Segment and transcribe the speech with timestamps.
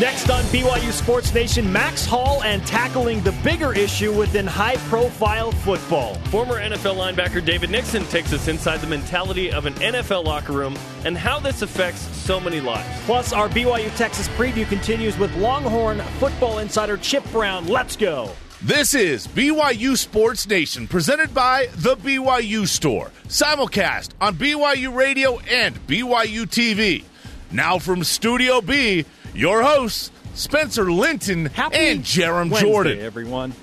[0.00, 5.50] Next on BYU Sports Nation, Max Hall and tackling the bigger issue within high profile
[5.50, 6.14] football.
[6.26, 10.78] Former NFL linebacker David Nixon takes us inside the mentality of an NFL locker room
[11.04, 12.88] and how this affects so many lives.
[13.06, 17.66] Plus, our BYU Texas preview continues with Longhorn football insider Chip Brown.
[17.66, 18.30] Let's go.
[18.62, 23.10] This is BYU Sports Nation, presented by The BYU Store.
[23.26, 27.02] Simulcast on BYU Radio and BYU TV.
[27.50, 29.06] Now from Studio B,
[29.38, 32.98] your hosts, Spencer Linton Happy and Jarom Wednesday, Jordan.
[32.98, 33.54] everyone.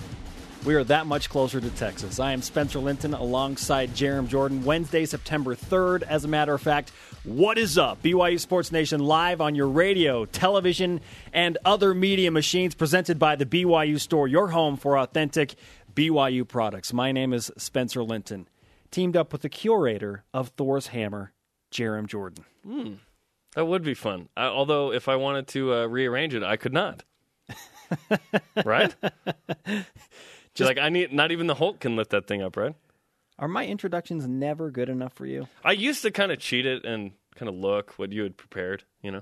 [0.65, 2.17] We are that much closer to Texas.
[2.17, 4.63] I am Spencer Linton alongside Jarom Jordan.
[4.63, 6.03] Wednesday, September 3rd.
[6.03, 6.91] As a matter of fact,
[7.25, 8.01] what is up?
[8.01, 11.01] BYU Sports Nation live on your radio, television,
[11.33, 15.55] and other media machines presented by the BYU Store, your home for authentic
[15.93, 16.93] BYU products.
[16.93, 18.47] My name is Spencer Linton,
[18.91, 21.33] teamed up with the curator of Thor's Hammer,
[21.69, 22.45] Jarom Jordan.
[22.65, 22.93] Hmm.
[23.55, 24.29] That would be fun.
[24.35, 27.03] I, although, if I wanted to uh, rearrange it, I could not.
[28.65, 28.93] right?
[30.53, 31.11] Just like I need.
[31.13, 32.75] Not even the Hulk can lift that thing up, right?
[33.37, 35.47] Are my introductions never good enough for you?
[35.63, 38.83] I used to kind of cheat it and kind of look what you had prepared.
[39.01, 39.21] You know,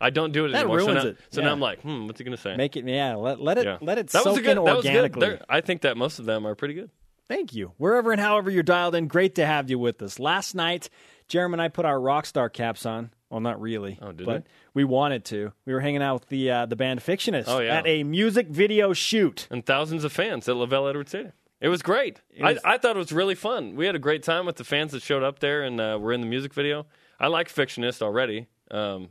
[0.00, 0.80] I don't do it That anymore.
[0.80, 1.16] so ruins now, it.
[1.30, 1.46] so Yeah.
[1.46, 2.56] now I'm like, hmm, what's he gonna say?
[2.56, 3.14] Make it, yeah.
[3.14, 3.78] Let, let it, yeah.
[3.80, 5.20] let it that soak was a good, in that was organically.
[5.20, 6.90] There- I think that most of them are pretty good.
[7.28, 7.72] Thank you.
[7.78, 10.18] Wherever and however you're dialed in, great to have you with us.
[10.18, 10.90] Last night,
[11.28, 13.10] Jeremy and I put our rock star caps on.
[13.32, 15.52] Well, not really, Oh, did but we wanted to.
[15.64, 17.78] We were hanging out with the uh, the band Fictionist Oh, yeah.
[17.78, 19.48] at a music video shoot.
[19.50, 21.32] and thousands of fans at LaVell Edwards Stadium.
[21.60, 22.20] It was great.
[22.38, 23.74] was- I, I thought it was really fun.
[23.74, 26.12] We had a great time with the fans that showed up there and uh, were
[26.12, 26.86] in the music video.
[27.18, 29.08] I like Fictionist already, um,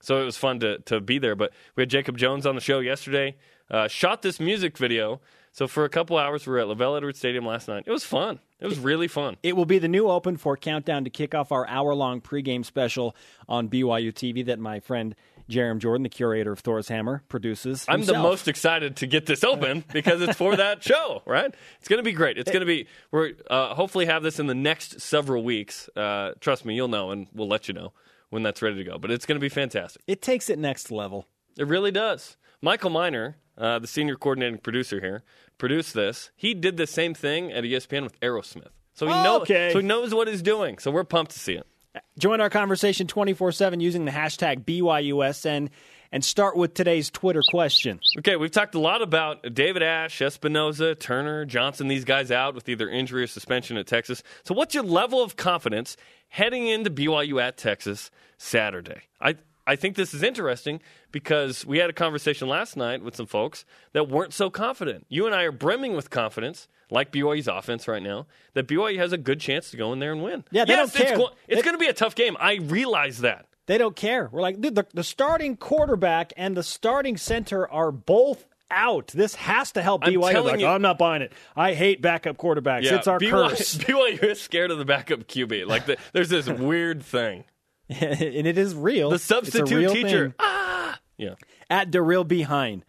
[0.00, 1.36] so it was fun to to be there.
[1.36, 3.36] But we had Jacob Jones on the show yesterday.
[3.70, 5.20] Uh, shot this music video.
[5.52, 7.84] So for a couple hours, we were at LaVell Edwards Stadium last night.
[7.86, 8.40] It was fun.
[8.60, 9.36] It was really fun.
[9.42, 12.64] It will be the new open for Countdown to kick off our hour long pregame
[12.64, 13.16] special
[13.48, 15.14] on BYU TV that my friend
[15.50, 17.84] Jarom Jordan, the curator of Thor's Hammer, produces.
[17.88, 21.52] I'm the most excited to get this open because it's for that show, right?
[21.78, 22.38] It's going to be great.
[22.38, 22.86] It's going to be.
[23.10, 25.88] We're uh, hopefully have this in the next several weeks.
[25.96, 27.92] Uh, trust me, you'll know, and we'll let you know
[28.30, 28.96] when that's ready to go.
[28.98, 30.02] But it's going to be fantastic.
[30.06, 31.26] It takes it next level.
[31.58, 32.36] It really does.
[32.62, 35.24] Michael Miner, uh, the senior coordinating producer here,
[35.60, 36.32] produced this.
[36.34, 39.42] He did the same thing at ESPN with Aerosmith, so he knows.
[39.42, 39.70] Okay.
[39.72, 40.78] So he knows what he's doing.
[40.78, 41.66] So we're pumped to see it.
[42.18, 45.68] Join our conversation 24 7 using the hashtag BYUSN
[46.12, 48.00] and start with today's Twitter question.
[48.18, 52.68] Okay, we've talked a lot about David Ash, Espinosa, Turner, Johnson, these guys out with
[52.68, 54.22] either injury or suspension at Texas.
[54.44, 55.96] So, what's your level of confidence
[56.28, 59.02] heading into BYU at Texas Saturday?
[59.20, 59.36] I,
[59.70, 60.80] I think this is interesting
[61.12, 65.06] because we had a conversation last night with some folks that weren't so confident.
[65.08, 69.12] You and I are brimming with confidence, like BYU's offense right now, that BYU has
[69.12, 70.42] a good chance to go in there and win.
[70.50, 71.12] Yeah, they yes, don't care.
[71.12, 72.36] It's, go- it's going to be a tough game.
[72.40, 73.46] I realize that.
[73.66, 74.28] They don't care.
[74.32, 79.06] We're like, dude, the, the starting quarterback and the starting center are both out.
[79.14, 80.32] This has to help I'm BYU.
[80.32, 81.32] telling Like, you- oh, I'm not buying it.
[81.54, 82.90] I hate backup quarterbacks.
[82.90, 83.74] it's our BYU, curse.
[83.78, 85.66] BYU is scared of the backup QB.
[85.68, 87.44] Like the, there's this weird thing.
[88.00, 89.10] and it is real.
[89.10, 90.26] The substitute real teacher.
[90.28, 90.34] thing.
[90.38, 91.34] Ah, yeah,
[91.68, 92.84] At Darrell Behind.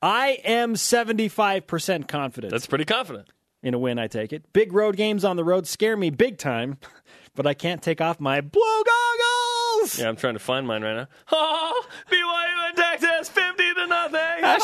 [0.00, 3.28] I am 75% confident that's pretty confident.
[3.62, 4.44] in a win, I take it.
[4.52, 6.78] Big road games on the road scare me big time,
[7.34, 9.98] but I can't take off my blue goggles.
[9.98, 11.06] Yeah, I'm trying to find mine right now.
[11.32, 12.76] Oh, BYU in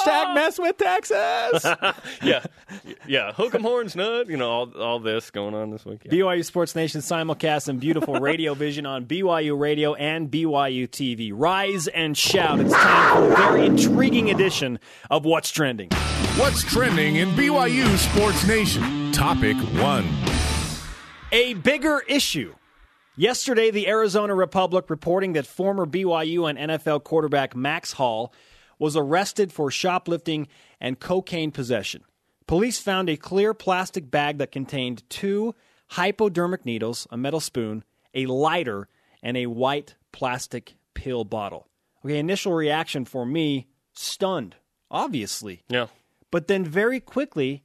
[0.06, 1.64] Hashtag mess with Texas.
[2.22, 2.44] yeah,
[3.06, 3.32] yeah.
[3.32, 4.28] Hook 'em horns, nut.
[4.28, 6.02] You know all all this going on this week.
[6.04, 6.12] Yeah.
[6.12, 11.32] BYU Sports Nation simulcast and beautiful radio vision on BYU Radio and BYU TV.
[11.34, 12.60] Rise and shout.
[12.60, 14.78] It's time for a very intriguing edition
[15.10, 15.88] of What's Trending.
[16.36, 19.12] What's trending in BYU Sports Nation?
[19.12, 20.06] Topic one.
[21.32, 22.54] A bigger issue.
[23.16, 28.32] Yesterday, the Arizona Republic reporting that former BYU and NFL quarterback Max Hall
[28.80, 30.48] was arrested for shoplifting
[30.80, 32.02] and cocaine possession.
[32.48, 35.54] Police found a clear plastic bag that contained two
[35.90, 38.88] hypodermic needles, a metal spoon, a lighter,
[39.22, 41.68] and a white plastic pill bottle.
[42.04, 44.56] Okay, initial reaction for me stunned,
[44.90, 45.62] obviously.
[45.68, 45.86] yeah.
[46.32, 47.62] But then very quickly,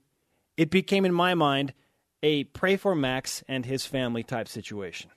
[0.58, 1.74] it became in my mind
[2.22, 5.12] a pray for Max and his family type situation.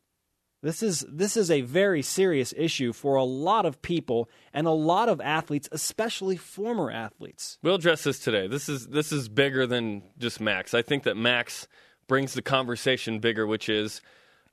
[0.60, 4.72] This is this is a very serious issue for a lot of people and a
[4.72, 7.58] lot of athletes, especially former athletes.
[7.62, 8.49] We'll address this today.
[8.49, 10.75] This is this is bigger than just Max.
[10.75, 11.69] I think that Max
[12.08, 14.00] brings the conversation bigger, which is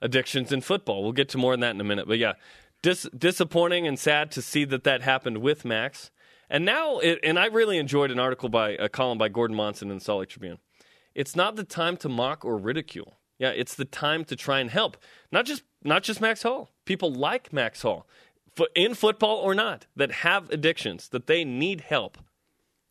[0.02, 1.02] addictions in football.
[1.02, 2.08] We'll get to more on that in a minute.
[2.08, 2.34] But yeah,
[2.84, 6.12] dis- disappointing and sad to see that that happened with Max.
[6.50, 9.90] And now, it, and I really enjoyed an article by a column by Gordon Monson
[9.90, 10.60] in the Salt Lake Tribune.
[11.16, 13.14] It's not the time to mock or ridicule.
[13.38, 14.98] Yeah, it's the time to try and help.
[15.32, 16.70] Not just not just Max Hall.
[16.86, 18.08] People like Max Hall.
[18.74, 22.18] in football or not, that have addictions, that they need help.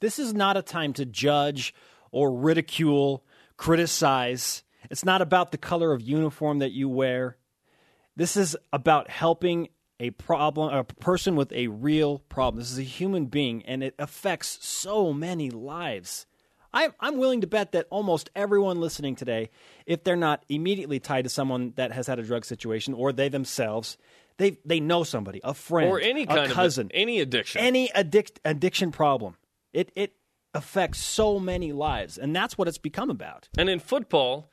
[0.00, 1.74] This is not a time to judge
[2.10, 3.24] or ridicule,
[3.56, 4.62] criticize.
[4.90, 7.38] It's not about the color of uniform that you wear.
[8.14, 9.68] This is about helping
[9.98, 12.60] a problem, a person with a real problem.
[12.60, 16.26] This is a human being, and it affects so many lives.
[16.74, 19.50] I'm, I'm willing to bet that almost everyone listening today,
[19.86, 23.28] if they're not immediately tied to someone that has had a drug situation or they
[23.28, 23.96] themselves,
[24.36, 27.60] they they know somebody, a friend, Or any a kind cousin, of any addiction.
[27.62, 29.36] any addict addiction problem.
[29.72, 30.14] It it
[30.52, 33.48] affects so many lives, and that's what it's become about.
[33.56, 34.50] And in football,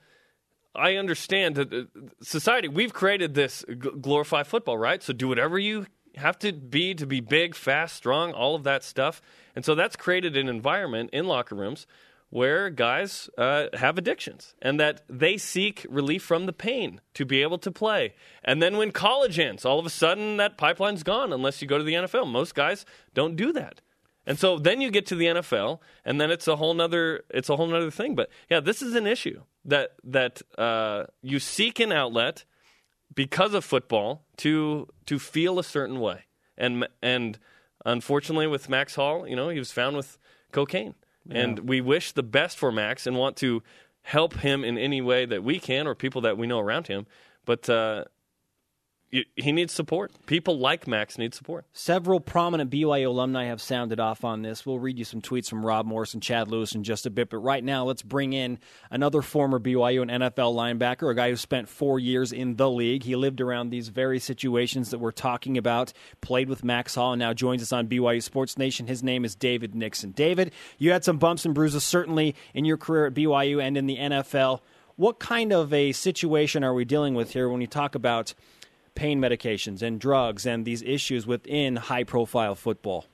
[0.75, 1.83] I understand that uh,
[2.21, 3.65] society, we've created this
[3.99, 5.01] glorify football, right?
[5.01, 8.83] So do whatever you have to be to be big, fast, strong, all of that
[8.83, 9.21] stuff.
[9.55, 11.87] And so that's created an environment in locker rooms
[12.31, 17.41] where guys uh, have addictions and that they seek relief from the pain to be
[17.41, 18.15] able to play.
[18.43, 21.77] And then when college ends, all of a sudden that pipeline's gone unless you go
[21.77, 22.27] to the NFL.
[22.27, 23.81] Most guys don't do that.
[24.25, 27.49] And so then you get to the NFL, and then it's a whole nother it's
[27.49, 28.15] a whole nother thing.
[28.15, 32.45] But yeah, this is an issue that that uh, you seek an outlet
[33.13, 36.25] because of football to to feel a certain way.
[36.57, 37.39] And and
[37.83, 40.19] unfortunately, with Max Hall, you know, he was found with
[40.51, 40.95] cocaine,
[41.29, 43.61] and we wish the best for Max and want to
[44.03, 47.05] help him in any way that we can, or people that we know around him.
[47.45, 48.05] But uh,
[49.11, 50.11] he needs support.
[50.25, 51.65] People like Max need support.
[51.73, 54.65] Several prominent BYU alumni have sounded off on this.
[54.65, 57.29] We'll read you some tweets from Rob Morris and Chad Lewis in just a bit.
[57.29, 58.57] But right now, let's bring in
[58.89, 63.03] another former BYU and NFL linebacker, a guy who spent four years in the league.
[63.03, 65.91] He lived around these very situations that we're talking about,
[66.21, 68.87] played with Max Hall, and now joins us on BYU Sports Nation.
[68.87, 70.11] His name is David Nixon.
[70.11, 73.87] David, you had some bumps and bruises, certainly in your career at BYU and in
[73.87, 74.61] the NFL.
[74.95, 78.33] What kind of a situation are we dealing with here when you talk about
[78.95, 83.05] pain medications and drugs and these issues within high profile football?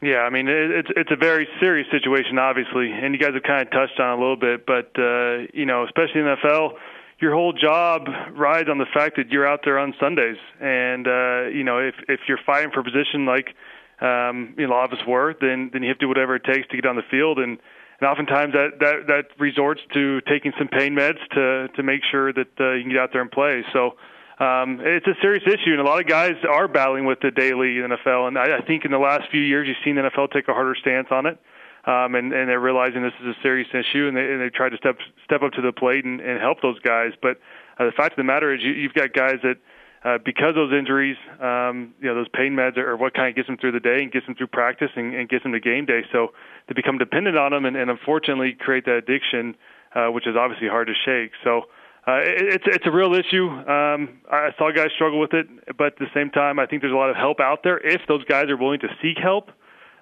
[0.00, 3.42] Yeah, I mean it, it's it's a very serious situation, obviously, and you guys have
[3.42, 6.74] kind of touched on a little bit, but uh, you know, especially in the NFL,
[7.20, 11.48] your whole job rides on the fact that you're out there on Sundays, and uh,
[11.48, 13.56] you know, if if you're fighting for a position like
[14.00, 16.36] um, you know, a lot of us were, then then you have to do whatever
[16.36, 17.58] it takes to get on the field, and
[18.00, 22.32] and oftentimes that that that resorts to taking some pain meds to to make sure
[22.32, 23.64] that uh, you can get out there and play.
[23.72, 23.96] So
[24.38, 27.80] um, it's a serious issue, and a lot of guys are battling with it daily
[27.80, 28.28] the NFL.
[28.28, 30.54] And I, I think in the last few years, you've seen the NFL take a
[30.54, 31.38] harder stance on it,
[31.86, 34.68] um, and, and they're realizing this is a serious issue, and they, and they try
[34.68, 37.12] to step step up to the plate and, and help those guys.
[37.20, 37.40] But
[37.80, 39.56] uh, the fact of the matter is, you, you've got guys that.
[40.04, 43.34] Uh, because those injuries, um, you know those pain meds are, are what kind of
[43.34, 45.58] gets them through the day and gets them through practice and, and gets them to
[45.58, 46.02] game day.
[46.12, 46.28] So
[46.68, 49.56] to become dependent on them and, and unfortunately create that addiction,
[49.96, 51.32] uh, which is obviously hard to shake.
[51.42, 51.62] So
[52.08, 53.48] uh, it, it's it's a real issue.
[53.48, 55.46] Um, I saw guys struggle with it,
[55.76, 58.00] but at the same time, I think there's a lot of help out there if
[58.08, 59.50] those guys are willing to seek help.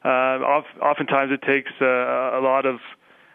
[0.04, 2.76] Uh, oft, oftentimes, it takes uh, a lot of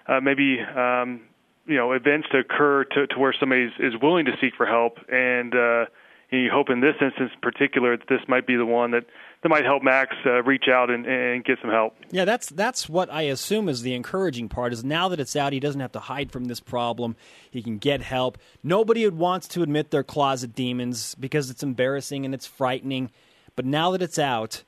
[0.07, 1.19] uh, maybe um,
[1.65, 4.65] you know events to occur to, to where somebody is, is willing to seek for
[4.65, 5.85] help, and uh,
[6.29, 9.03] you hope in this instance in particular that this might be the one that
[9.41, 11.95] that might help Max uh, reach out and, and get some help.
[12.11, 14.71] Yeah, that's that's what I assume is the encouraging part.
[14.71, 17.15] Is now that it's out, he doesn't have to hide from this problem.
[17.49, 18.37] He can get help.
[18.63, 23.09] Nobody wants to admit their closet demons because it's embarrassing and it's frightening.
[23.55, 24.63] But now that it's out,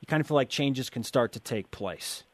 [0.00, 2.24] you kind of feel like changes can start to take place.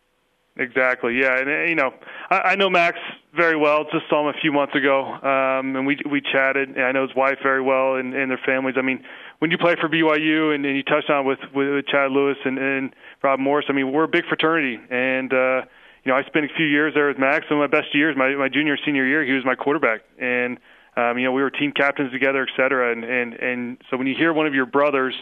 [0.56, 1.18] Exactly.
[1.18, 1.92] Yeah, and uh, you know,
[2.30, 2.98] I, I know Max
[3.36, 3.84] very well.
[3.84, 6.70] Just saw him a few months ago, um, and we we chatted.
[6.70, 8.76] And I know his wife very well and, and their families.
[8.78, 9.04] I mean,
[9.44, 12.56] when you play for BYU and, and you touched on with with Chad Lewis and,
[12.56, 15.60] and Rob Morris, I mean, we're a big fraternity, and uh,
[16.02, 17.44] you know, I spent a few years there with Max.
[17.50, 20.58] Some of my best years, my my junior senior year, he was my quarterback, and
[20.96, 22.90] um, you know, we were team captains together, et cetera.
[22.90, 25.14] And and and so when you hear one of your brothers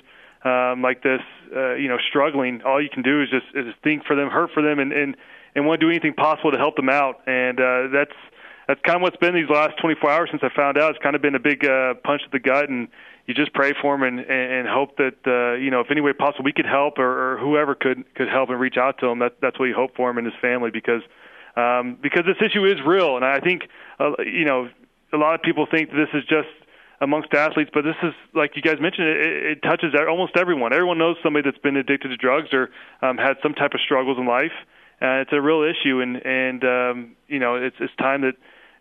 [0.44, 1.22] um, like this,
[1.56, 4.52] uh, you know, struggling, all you can do is just is think for them, hurt
[4.54, 5.16] for them, and and
[5.56, 7.22] and want to do anything possible to help them out.
[7.26, 8.14] And uh, that's
[8.68, 10.94] that's kind of what's been these last 24 hours since I found out.
[10.94, 12.86] It's kind of been a big uh, punch to the gut, and
[13.26, 16.12] you just pray for him and and, hope that uh, you know if any way
[16.12, 19.20] possible we could help or, or whoever could could help and reach out to him.
[19.20, 21.02] That that's what you hope for him and his family because
[21.56, 23.62] um, because this issue is real, and I think
[24.00, 24.68] uh, you know
[25.12, 26.48] a lot of people think this is just
[27.00, 30.72] amongst athletes, but this is like you guys mentioned, it, it touches almost everyone.
[30.72, 32.70] Everyone knows somebody that's been addicted to drugs or
[33.02, 34.52] um, had some type of struggles in life.
[35.02, 38.34] Uh, it's a real issue, and and um, you know it's it's time that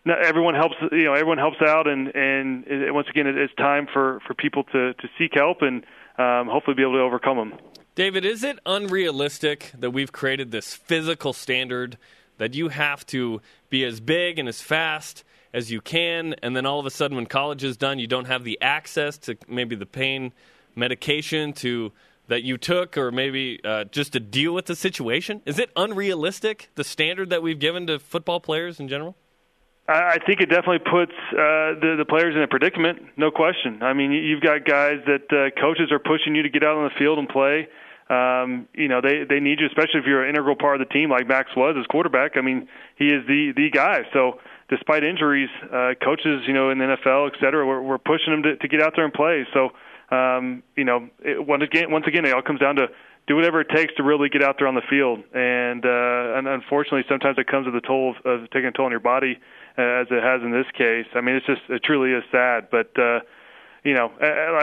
[0.06, 0.74] everyone helps.
[0.90, 4.34] You know everyone helps out, and and it, once again, it, it's time for for
[4.34, 5.84] people to to seek help and
[6.18, 7.58] um, hopefully be able to overcome them.
[7.94, 11.98] David, is it unrealistic that we've created this physical standard
[12.38, 16.64] that you have to be as big and as fast as you can, and then
[16.64, 19.76] all of a sudden, when college is done, you don't have the access to maybe
[19.76, 20.32] the pain
[20.74, 21.92] medication to
[22.28, 25.42] that you took, or maybe uh, just to deal with the situation?
[25.44, 29.16] Is it unrealistic the standard that we've given to football players in general?
[29.88, 33.82] I think it definitely puts uh, the the players in a predicament, no question.
[33.82, 36.84] I mean, you've got guys that uh, coaches are pushing you to get out on
[36.84, 37.68] the field and play.
[38.08, 40.92] Um, you know, they they need you, especially if you're an integral part of the
[40.92, 42.36] team, like Max was as quarterback.
[42.36, 44.02] I mean, he is the the guy.
[44.12, 48.32] So, despite injuries, uh, coaches, you know, in the NFL, et cetera, we're, we're pushing
[48.32, 49.46] them to, to get out there and play.
[49.52, 49.70] So,
[50.14, 52.86] um, you know, it, once again, once again, it all comes down to
[53.26, 55.20] do whatever it takes to really get out there on the field.
[55.32, 58.86] And uh, and unfortunately, sometimes it comes with the toll of, of taking a toll
[58.86, 59.38] on your body,
[59.78, 61.06] uh, as it has in this case.
[61.14, 62.98] I mean, it's just it truly is sad, but.
[62.98, 63.20] uh
[63.84, 64.12] you know,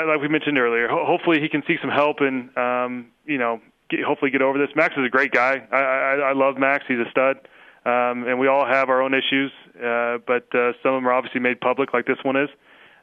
[0.07, 3.99] like we mentioned earlier, hopefully he can seek some help and, um, you know, get,
[4.03, 4.69] hopefully get over this.
[4.75, 5.61] Max is a great guy.
[5.71, 6.85] I, I, I love Max.
[6.87, 7.37] He's a stud.
[7.85, 11.13] Um, and we all have our own issues, uh, but uh, some of them are
[11.13, 12.49] obviously made public, like this one is.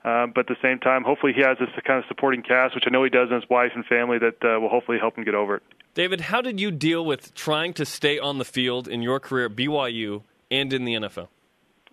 [0.05, 2.85] Um, but at the same time, hopefully he has this kind of supporting cast, which
[2.87, 5.25] I know he does, and his wife and family that uh, will hopefully help him
[5.25, 5.63] get over it.
[5.95, 9.47] David, how did you deal with trying to stay on the field in your career
[9.47, 11.29] at BYU and in the NFL?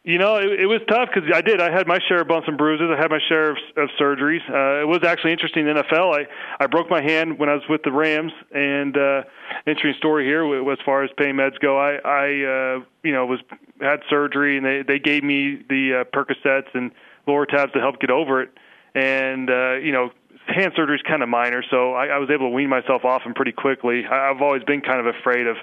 [0.05, 1.61] You know, it, it was tough because I did.
[1.61, 2.89] I had my share of bumps and bruises.
[2.91, 4.41] I had my share of, of surgeries.
[4.49, 6.13] Uh, it was actually interesting in the NFL.
[6.13, 6.27] I
[6.61, 9.23] I broke my hand when I was with the Rams, and uh,
[9.65, 11.77] interesting story here as far as pain meds go.
[11.79, 13.39] I I uh, you know was
[13.79, 16.91] had surgery, and they they gave me the uh, Percocets and
[17.25, 18.49] Lortabs to help get over it.
[18.95, 20.09] And uh, you know,
[20.47, 23.23] hand surgery is kind of minor, so I, I was able to wean myself off
[23.23, 24.03] them pretty quickly.
[24.05, 25.55] I, I've always been kind of afraid of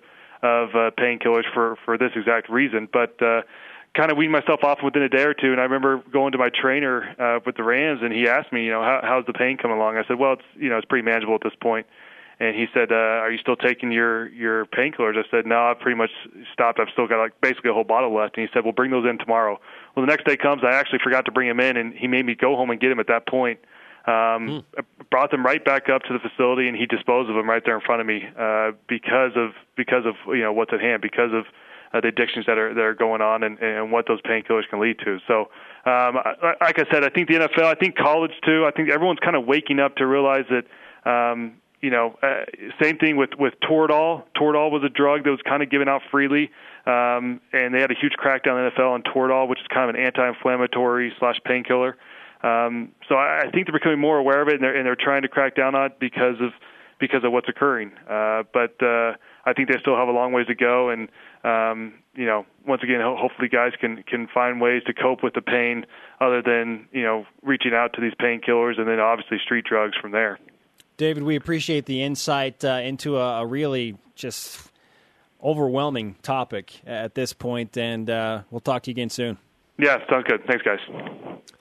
[0.42, 3.20] of uh, painkillers for for this exact reason, but.
[3.20, 3.42] uh
[3.94, 5.52] kind of weaned myself off within a day or two.
[5.52, 8.64] And I remember going to my trainer uh, with the Rams, and he asked me,
[8.64, 9.96] you know, How, how's the pain coming along?
[9.96, 11.86] I said, well, it's you know, it's pretty manageable at this point.
[12.40, 15.78] And he said, uh, "Are you still taking your your painkillers?" I said, "No, I've
[15.78, 16.10] pretty much
[16.54, 16.80] stopped.
[16.80, 19.04] I've still got like basically a whole bottle left." And he said, "Well, bring those
[19.04, 19.60] in tomorrow."
[19.94, 22.24] Well, the next day comes, I actually forgot to bring him in, and he made
[22.24, 23.60] me go home and get him at that point.
[24.06, 24.64] Um, mm.
[25.10, 27.74] Brought them right back up to the facility, and he disposed of them right there
[27.74, 31.34] in front of me uh, because of because of you know what's at hand, because
[31.34, 31.44] of
[31.92, 34.80] uh, the addictions that are that are going on and, and what those painkillers can
[34.80, 35.18] lead to.
[35.26, 35.50] So,
[35.90, 36.16] um,
[36.60, 38.64] like I said, I think the NFL, I think college too.
[38.66, 40.64] I think everyone's kind of waking up to realize that.
[41.10, 42.44] Um, you know, uh,
[42.82, 44.24] same thing with with Toradol.
[44.36, 46.50] Toradol was a drug that was kind of given out freely,
[46.84, 49.88] um, and they had a huge crackdown in the NFL on Toradol, which is kind
[49.88, 51.96] of an anti-inflammatory slash painkiller.
[52.42, 54.94] Um, so I, I think they're becoming more aware of it, and they're and they're
[54.94, 56.52] trying to crack down on it because of
[56.98, 57.92] because of what's occurring.
[58.08, 61.08] Uh, but uh, I think they still have a long ways to go, and
[61.44, 65.42] um, you know, once again, hopefully, guys can can find ways to cope with the
[65.42, 65.86] pain
[66.20, 70.12] other than you know reaching out to these painkillers, and then obviously street drugs from
[70.12, 70.38] there.
[70.96, 74.70] David, we appreciate the insight uh, into a, a, really just
[75.42, 79.38] overwhelming topic at this point, and uh, we'll talk to you again soon.
[79.78, 80.44] Yeah, sounds good.
[80.46, 80.78] Thanks, guys.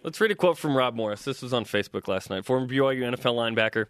[0.03, 1.23] Let's read a quote from Rob Morris.
[1.23, 2.43] This was on Facebook last night.
[2.43, 3.85] Former BYU NFL linebacker.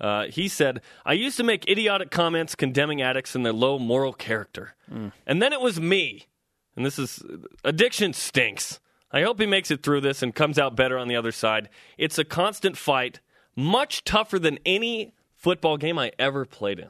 [0.00, 4.12] Uh, he said, I used to make idiotic comments condemning addicts and their low moral
[4.12, 4.74] character.
[4.92, 5.12] Mm.
[5.26, 6.26] And then it was me.
[6.76, 7.22] And this is
[7.64, 8.80] addiction stinks.
[9.10, 11.70] I hope he makes it through this and comes out better on the other side.
[11.96, 13.20] It's a constant fight,
[13.54, 16.88] much tougher than any football game I ever played in.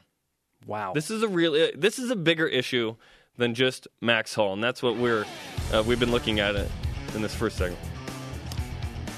[0.67, 0.93] Wow.
[0.93, 2.97] This is a real uh, this is a bigger issue
[3.37, 5.25] than just Max Hall, and that's what we're
[5.73, 6.69] uh, we've been looking at it
[7.15, 7.81] in this first segment.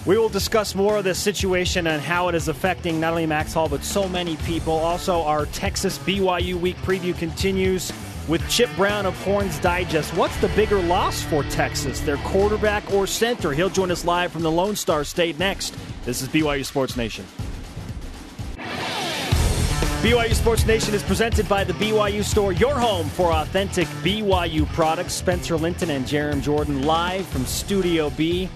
[0.06, 3.52] We will discuss more of this situation and how it is affecting not only Max
[3.52, 4.74] Hall, but so many people.
[4.74, 7.92] Also, our Texas BYU week preview continues
[8.28, 10.14] with Chip Brown of Horns Digest.
[10.14, 13.52] What's the bigger loss for Texas, their quarterback or center?
[13.52, 15.76] He'll join us live from the Lone Star State next.
[16.04, 17.24] This is BYU Sports Nation.
[20.02, 25.12] BYU Sports Nation is presented by the BYU Store, your home for authentic BYU products.
[25.12, 28.48] Spencer Linton and Jarom Jordan live from Studio B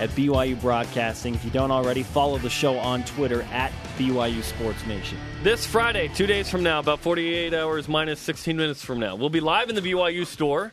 [0.00, 1.34] at BYU Broadcasting.
[1.34, 5.18] If you don't already, follow the show on Twitter at BYU Sports Nation.
[5.42, 9.28] This Friday, two days from now, about 48 hours minus 16 minutes from now, we'll
[9.28, 10.72] be live in the BYU store.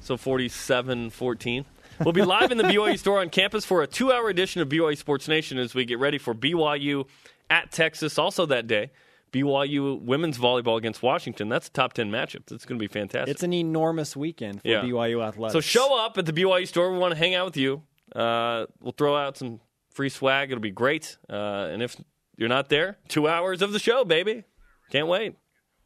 [0.00, 1.64] So 47 14.
[2.00, 4.68] We'll be live in the BYU store on campus for a two hour edition of
[4.68, 7.06] BYU Sports Nation as we get ready for BYU
[7.50, 8.18] at Texas.
[8.18, 8.90] Also, that day,
[9.32, 11.48] BYU women's volleyball against Washington.
[11.48, 12.50] That's a top 10 matchup.
[12.50, 13.28] It's going to be fantastic.
[13.28, 14.82] It's an enormous weekend for yeah.
[14.82, 15.52] BYU athletics.
[15.52, 16.92] So show up at the BYU store.
[16.92, 17.82] We want to hang out with you.
[18.14, 19.60] Uh, we'll throw out some
[19.90, 20.50] free swag.
[20.50, 21.16] It'll be great.
[21.28, 21.96] Uh, and if
[22.36, 24.44] you're not there, two hours of the show, baby.
[24.90, 25.36] Can't wait.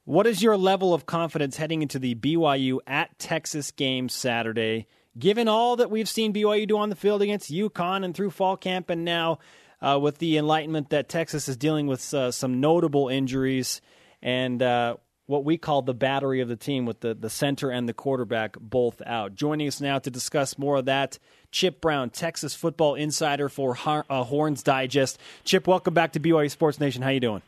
[0.04, 4.86] What is your level of confidence heading into the BYU at Texas game Saturday?
[5.18, 8.56] Given all that we've seen BYU do on the field against UConn and through fall
[8.56, 9.38] camp, and now
[9.80, 13.80] uh, with the enlightenment that Texas is dealing with uh, some notable injuries
[14.22, 17.88] and uh, what we call the battery of the team with the, the center and
[17.88, 19.34] the quarterback both out.
[19.34, 21.18] Joining us now to discuss more of that,
[21.52, 25.18] Chip Brown, Texas football insider for uh, Horns Digest.
[25.44, 27.02] Chip, welcome back to BYU Sports Nation.
[27.02, 27.42] How you doing?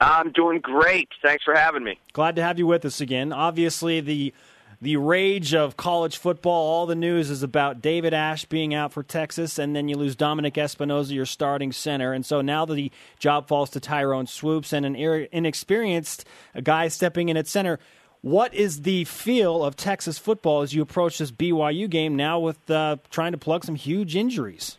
[0.00, 1.08] I'm doing great.
[1.22, 1.98] Thanks for having me.
[2.12, 3.32] Glad to have you with us again.
[3.32, 4.34] Obviously, the
[4.82, 6.52] the rage of college football.
[6.52, 10.14] All the news is about David Ash being out for Texas, and then you lose
[10.14, 12.12] Dominic Espinosa, your starting center.
[12.12, 16.26] And so now the job falls to Tyrone Swoopes and an inexperienced
[16.62, 17.78] guy stepping in at center.
[18.26, 22.68] What is the feel of Texas football as you approach this BYU game now with
[22.68, 24.78] uh, trying to plug some huge injuries?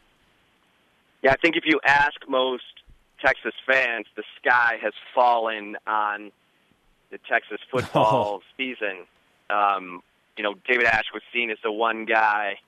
[1.24, 2.66] Yeah, I think if you ask most
[3.24, 6.34] Texas fans, the sky has fallen on
[7.10, 8.48] the Texas football oh.
[8.58, 9.06] season.
[9.50, 10.04] Um,
[10.36, 12.60] you know, David Ash was seen as the one guy,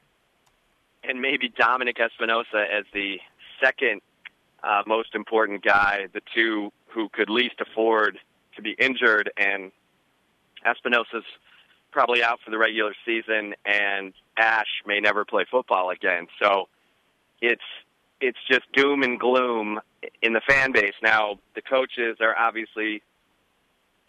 [1.04, 3.18] and maybe Dominic Espinosa as the
[3.62, 4.00] second
[4.64, 8.18] uh, most important guy, the two who could least afford
[8.56, 9.30] to be injured.
[9.36, 9.74] And
[10.66, 11.24] Espinosa's
[11.92, 16.28] probably out for the regular season, and Ash may never play football again.
[16.42, 16.68] So
[17.42, 17.62] it's
[18.22, 19.80] it's just doom and gloom
[20.22, 20.94] in the fan base.
[21.02, 23.02] Now, the coaches are obviously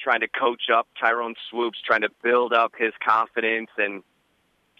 [0.01, 4.03] trying to coach up Tyrone Swoopes, trying to build up his confidence and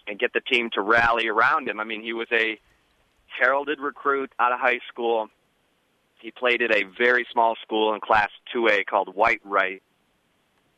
[0.07, 1.79] and get the team to rally around him.
[1.79, 2.59] I mean, he was a
[3.39, 5.29] heralded recruit out of high school.
[6.19, 9.81] He played at a very small school in Class 2A called Whitewright.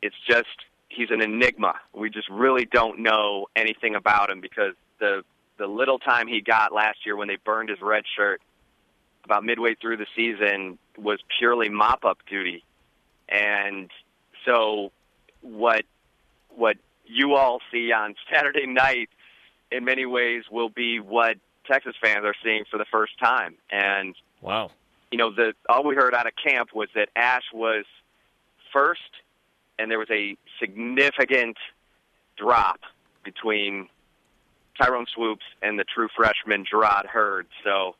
[0.01, 0.47] It's just
[0.93, 1.75] he's an enigma.
[1.93, 5.23] We just really don't know anything about him because the
[5.57, 8.41] the little time he got last year when they burned his red shirt
[9.23, 12.63] about midway through the season was purely mop up duty.
[13.29, 13.89] And
[14.45, 14.91] so
[15.41, 15.85] what
[16.49, 19.09] what you all see on Saturday night
[19.71, 23.55] in many ways will be what Texas fans are seeing for the first time.
[23.71, 24.71] And wow.
[25.11, 27.85] You know, the all we heard out of camp was that Ash was
[28.71, 29.01] first
[29.79, 31.57] and there was a significant
[32.37, 32.79] drop
[33.23, 33.87] between
[34.79, 37.47] Tyrone Swoopes and the true freshman Jerrod Heard.
[37.63, 37.95] So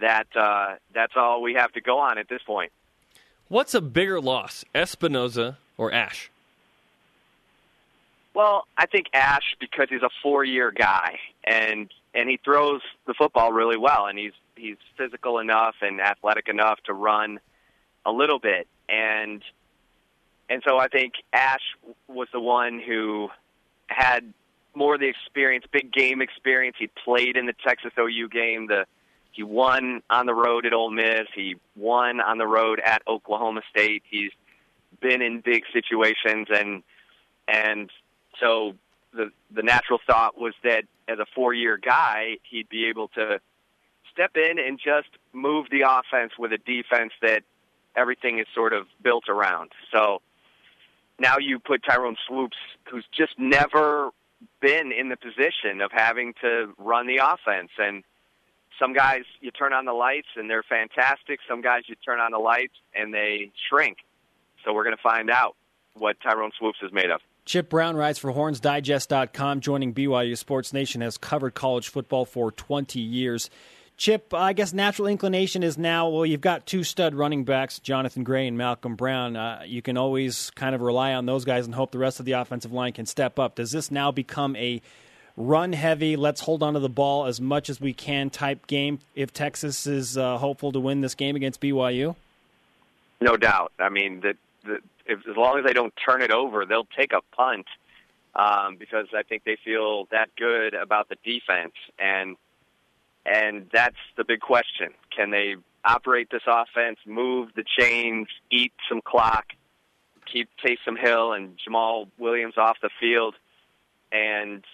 [0.00, 2.72] that uh, that's all we have to go on at this point.
[3.48, 6.30] What's a bigger loss, Espinosa or Ash?
[8.32, 13.52] Well, I think Ash because he's a four-year guy and and he throws the football
[13.52, 17.40] really well, and he's he's physical enough and athletic enough to run
[18.06, 19.42] a little bit, and
[20.50, 21.62] and so I think Ash
[22.08, 23.28] was the one who
[23.86, 24.34] had
[24.74, 26.76] more of the experience, big game experience.
[26.78, 28.66] He played in the Texas OU game.
[28.66, 28.84] The
[29.32, 31.28] he won on the road at Ole Miss.
[31.34, 34.02] He won on the road at Oklahoma State.
[34.10, 34.32] He's
[35.00, 36.82] been in big situations, and
[37.46, 37.90] and
[38.40, 38.74] so
[39.12, 43.40] the the natural thought was that as a four year guy, he'd be able to
[44.12, 47.42] step in and just move the offense with a defense that
[47.94, 49.70] everything is sort of built around.
[49.92, 50.22] So
[51.20, 52.56] now you put Tyrone Swoopes,
[52.90, 54.10] who's just never
[54.60, 57.70] been in the position of having to run the offense.
[57.78, 58.02] And
[58.78, 61.40] some guys, you turn on the lights and they're fantastic.
[61.46, 63.98] Some guys, you turn on the lights and they shrink.
[64.64, 65.56] So we're going to find out
[65.94, 67.20] what Tyrone Swoopes is made of.
[67.44, 73.00] Chip Brown writes for HornsDigest.com, joining BYU Sports Nation, has covered college football for 20
[73.00, 73.50] years.
[74.00, 78.24] Chip, I guess natural inclination is now, well, you've got two stud running backs, Jonathan
[78.24, 79.36] Gray and Malcolm Brown.
[79.36, 82.24] Uh, you can always kind of rely on those guys and hope the rest of
[82.24, 83.56] the offensive line can step up.
[83.56, 84.80] Does this now become a
[85.36, 89.00] run heavy, let's hold on to the ball as much as we can type game
[89.14, 92.16] if Texas is uh, hopeful to win this game against BYU?
[93.20, 93.72] No doubt.
[93.78, 94.34] I mean, the,
[94.64, 97.66] the, if, as long as they don't turn it over, they'll take a punt
[98.34, 101.74] um, because I think they feel that good about the defense.
[101.98, 102.38] And–
[103.26, 104.90] and that's the big question.
[105.14, 109.46] Can they operate this offense, move the chains, eat some clock,
[110.30, 113.34] keep Taysom Hill and Jamaal Williams off the field,
[114.12, 114.64] and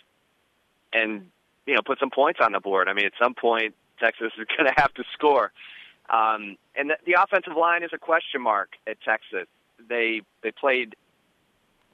[0.93, 1.27] and
[1.67, 2.89] you know put some points on the board.
[2.89, 5.53] I mean, at some point Texas is going to have to score,
[6.11, 9.47] um, and the, the offensive line is a question mark at Texas.
[9.89, 10.97] They they played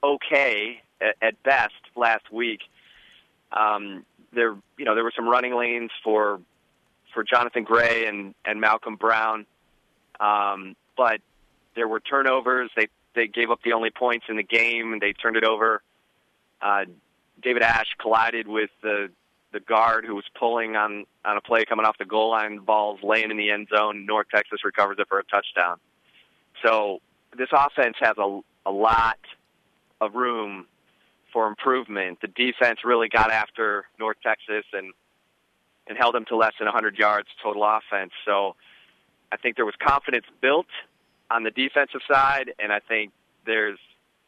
[0.03, 2.61] okay at, at best last week.
[3.53, 6.41] Um, there you know there were some running lanes for
[7.13, 9.47] for Jonathan Gray and and Malcolm Brown,
[10.21, 11.21] um, but
[11.75, 12.71] there were turnovers.
[12.77, 15.83] They they gave up the only points in the game, and they turned it over.
[16.61, 16.85] Uh,
[17.43, 19.11] David Ash collided with the
[19.53, 22.59] the guard who was pulling on on a play coming off the goal line.
[22.59, 24.07] Ball's laying in the end zone.
[24.07, 25.79] North Texas recovers it for a touchdown.
[26.65, 27.01] So
[27.37, 29.19] this offense has a a lot
[30.01, 30.67] of room
[31.33, 32.21] for improvement.
[32.21, 34.93] The defense really got after North Texas and
[35.89, 38.13] and held them to less than 100 yards total offense.
[38.25, 38.55] So
[39.33, 40.69] I think there was confidence built
[41.29, 43.13] on the defensive side, and I think
[43.47, 43.79] there's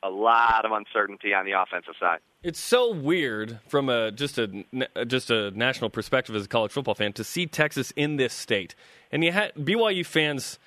[0.03, 2.19] a lot of uncertainty on the offensive side.
[2.43, 4.65] It's so weird from a just a
[5.07, 8.75] just a national perspective as a college football fan to see Texas in this state,
[9.11, 10.59] and you had BYU fans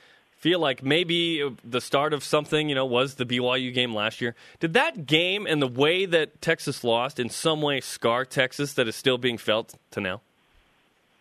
[0.47, 4.33] feel like maybe the start of something, you know, was the BYU game last year.
[4.61, 8.87] Did that game and the way that Texas lost in some way scar Texas that
[8.87, 10.21] is still being felt to now?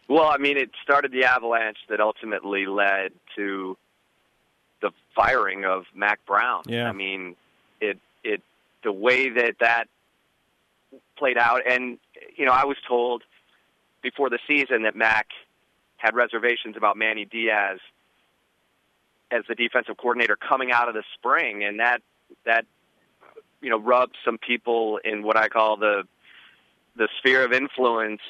[0.09, 3.77] Well, I mean, it started the avalanche that ultimately led to
[4.81, 6.63] the firing of Mack Brown.
[6.67, 6.89] Yeah.
[6.89, 7.35] I mean,
[7.81, 8.43] it it
[8.85, 9.87] the way that that
[11.19, 11.99] played out, and
[12.37, 13.25] you know, I was told
[14.03, 15.27] before the season that Mack
[15.97, 17.81] had reservations about Manny Diaz
[19.31, 22.03] as the defensive coordinator coming out of the spring, and that
[22.45, 22.67] that
[23.61, 26.05] you know rubbed some people in what I call the
[26.97, 28.21] the sphere of influence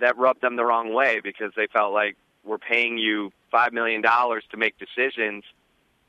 [0.00, 4.00] that rubbed them the wrong way because they felt like we're paying you five million
[4.00, 5.44] dollars to make decisions.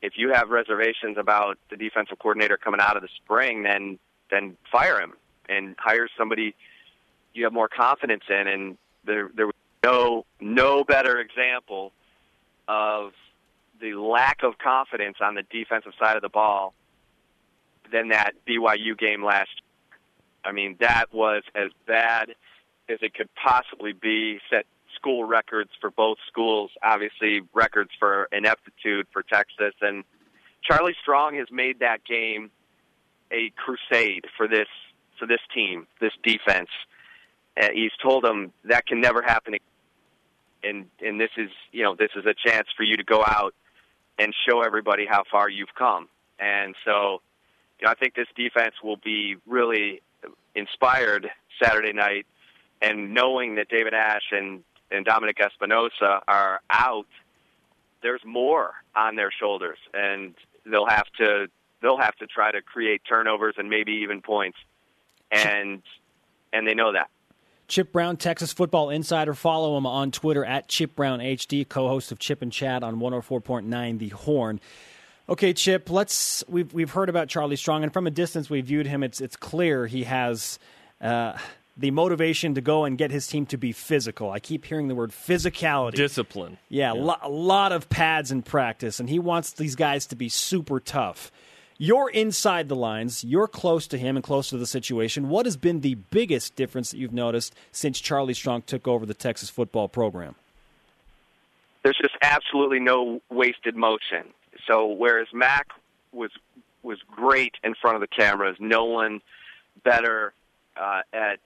[0.01, 3.99] If you have reservations about the defensive coordinator coming out of the spring, then
[4.31, 5.13] then fire him
[5.47, 6.55] and hire somebody
[7.33, 8.47] you have more confidence in.
[8.47, 11.91] And there there was no no better example
[12.67, 13.11] of
[13.81, 16.73] the lack of confidence on the defensive side of the ball
[17.91, 19.99] than that BYU game last year.
[20.43, 22.31] I mean, that was as bad
[22.87, 24.39] as it could possibly be.
[24.49, 24.65] Set
[24.95, 30.03] school records for both schools, obviously records for ineptitude for Texas, and
[30.63, 32.51] Charlie Strong has made that game
[33.31, 34.67] a crusade for this
[35.17, 36.69] for this team, this defense.
[37.59, 39.55] Uh, he's told them that can never happen.
[40.63, 43.53] And and this is you know this is a chance for you to go out
[44.19, 46.09] and show everybody how far you've come.
[46.39, 47.21] And so,
[47.79, 50.01] you know, I think this defense will be really
[50.53, 51.29] inspired
[51.61, 52.25] Saturday night,
[52.81, 57.05] and knowing that David Ash and and Dominic Espinosa are out,
[58.01, 60.33] there's more on their shoulders, and
[60.65, 61.47] they'll have to
[61.81, 64.57] they'll have to try to create turnovers and maybe even points,
[65.31, 65.81] and
[66.51, 67.09] and they know that.
[67.69, 69.33] Chip Brown, Texas Football Insider.
[69.33, 73.99] Follow him on Twitter at Chip Brown HD, co-host of Chip and Chat on 104.9
[73.99, 74.59] The Horn.
[75.29, 78.87] Okay, Chip, let's we've we've heard about Charlie Strong, and from a distance we viewed
[78.87, 79.03] him.
[79.03, 80.57] It's it's clear he has
[80.99, 81.37] uh,
[81.77, 84.31] the motivation to go and get his team to be physical.
[84.31, 86.57] I keep hearing the word physicality, discipline.
[86.67, 87.01] Yeah, yeah.
[87.03, 90.79] Lo- a lot of pads in practice, and he wants these guys to be super
[90.79, 91.31] tough.
[91.81, 93.23] You're inside the lines.
[93.23, 95.29] You're close to him and close to the situation.
[95.29, 99.13] What has been the biggest difference that you've noticed since Charlie Strong took over the
[99.13, 100.35] Texas football program?
[101.83, 104.25] There's just absolutely no wasted motion.
[104.67, 105.67] So whereas Mack
[106.11, 106.31] was
[106.83, 109.21] was great in front of the cameras, no one
[109.83, 110.33] better
[110.75, 111.39] uh, at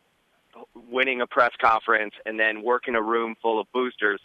[0.89, 4.19] winning a press conference and then working a room full of boosters.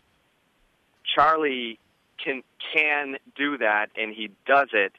[1.14, 1.79] Charlie
[2.23, 2.42] can
[2.73, 4.92] can do that, and he does it.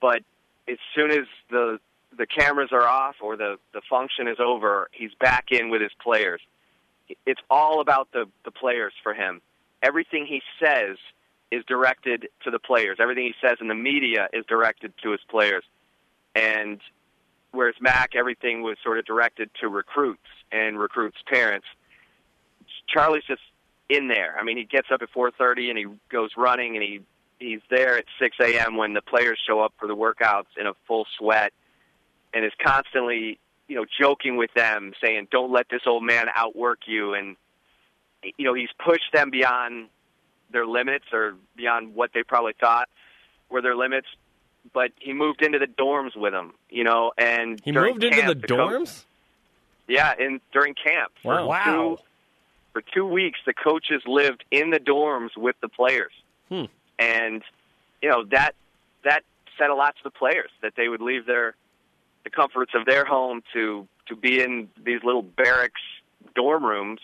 [0.00, 0.22] But
[0.68, 1.78] as soon as the
[2.16, 5.92] the cameras are off or the the function is over, he's back in with his
[6.02, 6.40] players.
[7.24, 9.40] It's all about the the players for him.
[9.82, 10.96] Everything he says
[11.50, 12.98] is directed to the players.
[13.00, 15.62] Everything he says in the media is directed to his players.
[16.34, 16.80] And
[17.52, 21.66] whereas Mack, everything was sort of directed to recruits and recruits' parents.
[22.88, 23.42] Charlie's just
[23.88, 24.36] in there.
[24.38, 27.00] I mean, he gets up at 4:30 and he goes running, and he
[27.38, 28.76] he's there at 6 a.m.
[28.76, 31.52] when the players show up for the workouts in a full sweat,
[32.34, 36.80] and is constantly, you know, joking with them, saying, "Don't let this old man outwork
[36.86, 37.36] you," and
[38.36, 39.88] you know, he's pushed them beyond
[40.50, 42.88] their limits or beyond what they probably thought
[43.50, 44.06] were their limits.
[44.72, 48.40] But he moved into the dorms with them, you know, and he moved into camp,
[48.40, 48.84] the, the dorms.
[48.84, 49.04] Coach,
[49.88, 51.12] yeah, in during camp.
[51.22, 51.36] Wow.
[51.36, 51.96] For wow.
[51.96, 52.02] Two,
[52.72, 56.12] for two weeks, the coaches lived in the dorms with the players,
[56.48, 56.64] hmm.
[56.98, 57.42] And
[58.02, 58.54] you know that
[59.04, 59.22] that
[59.58, 61.54] said a lot to the players that they would leave their
[62.24, 65.80] the comforts of their home to to be in these little barracks
[66.34, 67.00] dorm rooms,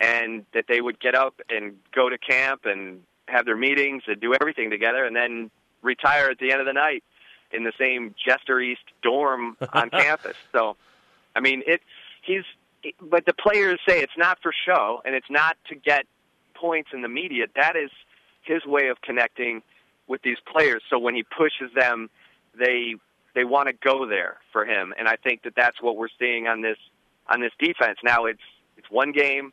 [0.00, 4.20] and that they would get up and go to camp and have their meetings and
[4.20, 5.50] do everything together, and then
[5.82, 7.02] retire at the end of the night
[7.52, 10.36] in the same Jester East dorm on campus.
[10.52, 10.76] So,
[11.34, 11.80] I mean, it
[12.22, 12.44] he's
[13.00, 16.06] but the players say it's not for show and it's not to get
[16.54, 17.46] points in the media.
[17.54, 17.90] That is
[18.42, 19.62] his way of connecting
[20.06, 20.82] with these players.
[20.90, 22.10] So when he pushes them,
[22.58, 22.96] they
[23.34, 26.48] they want to go there for him, and I think that that's what we're seeing
[26.48, 26.78] on this
[27.28, 27.98] on this defense.
[28.04, 28.40] Now it's
[28.76, 29.52] it's one game.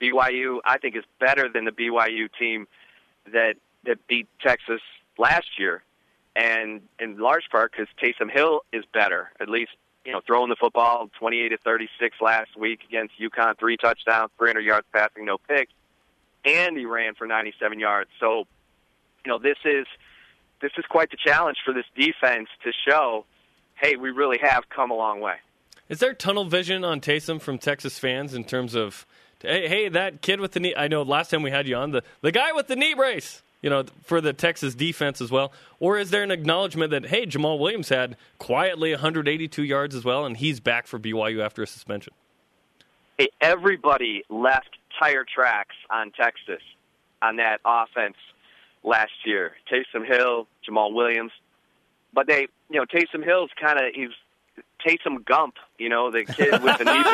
[0.00, 2.66] BYU, I think, is better than the BYU team
[3.32, 4.80] that that beat Texas
[5.18, 5.82] last year,
[6.34, 9.30] and in large part because Taysom Hill is better.
[9.40, 9.72] At least
[10.04, 14.60] you know throwing the football 28 to 36 last week against UConn, three touchdowns, 300
[14.60, 15.72] yards passing, no picks,
[16.44, 18.10] and he ran for 97 yards.
[18.20, 18.46] So
[19.24, 19.86] you know this is
[20.60, 23.24] this is quite the challenge for this defense to show,
[23.74, 25.36] hey, we really have come a long way.
[25.88, 29.06] Is there tunnel vision on Taysom from Texas fans in terms of,
[29.40, 30.74] hey, hey, that kid with the knee?
[30.76, 33.42] I know last time we had you on the the guy with the knee brace.
[33.62, 35.52] you know, for the Texas defense as well?
[35.80, 40.24] Or is there an acknowledgement that, hey, Jamaal Williams had quietly 182 yards as well,
[40.24, 42.12] and he's back for BYU after a suspension?
[43.16, 46.62] Hey, everybody left tire tracks on Texas
[47.22, 48.16] on that offense
[48.84, 49.52] last year.
[49.70, 51.32] Taysom Hill, Jamaal Williams.
[52.12, 54.10] But they, you know, Taysom Hill's kind of, he's
[54.86, 57.04] Taysom Gump, you know, the kid with the knee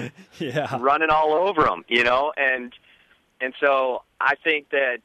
[0.00, 0.78] brace Yeah.
[0.80, 2.72] running all over him, you know, and
[3.40, 4.98] and so I think that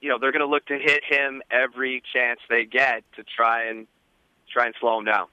[0.00, 3.64] you know they're going to look to hit him every chance they get to try
[3.68, 3.86] and
[4.52, 5.26] try and slow him down.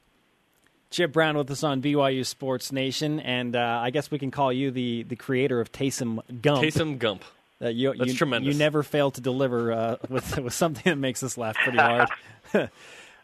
[0.91, 4.52] Chip Brown with us on BYU Sports Nation, and uh, I guess we can call
[4.52, 6.63] you the, the creator of Taysom Gump.
[6.63, 7.23] Taysom Gump.
[7.62, 8.54] Uh, you, That's you, tremendous.
[8.54, 12.10] You never fail to deliver uh, with with something that makes us laugh pretty hard.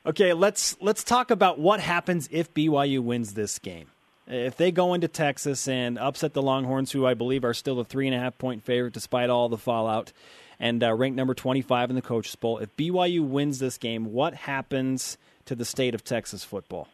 [0.05, 3.87] okay, let's let's talk about what happens if BYU wins this game.
[4.27, 7.85] If they go into Texas and upset the Longhorns, who I believe are still a
[7.85, 10.11] three and a half point favorite despite all the fallout,
[10.59, 14.11] and uh, ranked number twenty five in the Coaches Poll, if BYU wins this game,
[14.11, 16.89] what happens to the state of Texas football?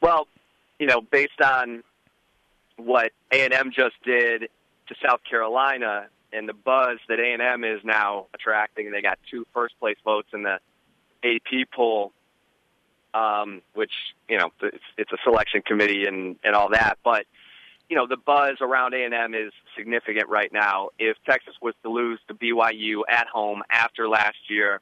[0.00, 0.26] Well,
[0.78, 1.82] you know, based on
[2.76, 4.48] what A and M just did
[4.88, 9.18] to South Carolina and the buzz that A and M is now attracting, they got
[9.30, 10.58] two first place votes in the
[11.22, 12.12] AP poll,
[13.12, 13.92] um, which
[14.28, 17.26] you know it's, it's a selection committee and and all that, but.
[17.88, 20.90] You know the buzz around A and M is significant right now.
[21.00, 24.80] If Texas was to lose to BYU at home after last year,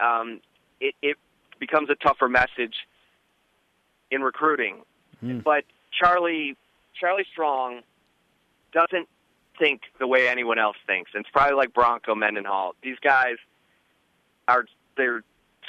[0.00, 0.40] um,
[0.80, 1.16] it, it
[1.60, 2.74] becomes a tougher message
[4.10, 4.82] in recruiting.
[5.42, 6.56] But Charlie
[6.98, 7.80] Charlie Strong
[8.72, 9.08] doesn't
[9.58, 11.10] think the way anyone else thinks.
[11.14, 12.74] And it's probably like Bronco Mendenhall.
[12.82, 13.36] These guys
[14.46, 14.66] are
[14.96, 15.22] they're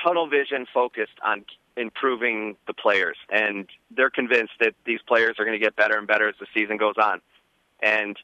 [0.03, 5.57] tunnel vision focused on improving the players and they're convinced that these players are going
[5.57, 7.21] to get better and better as the season goes on.
[7.81, 8.17] And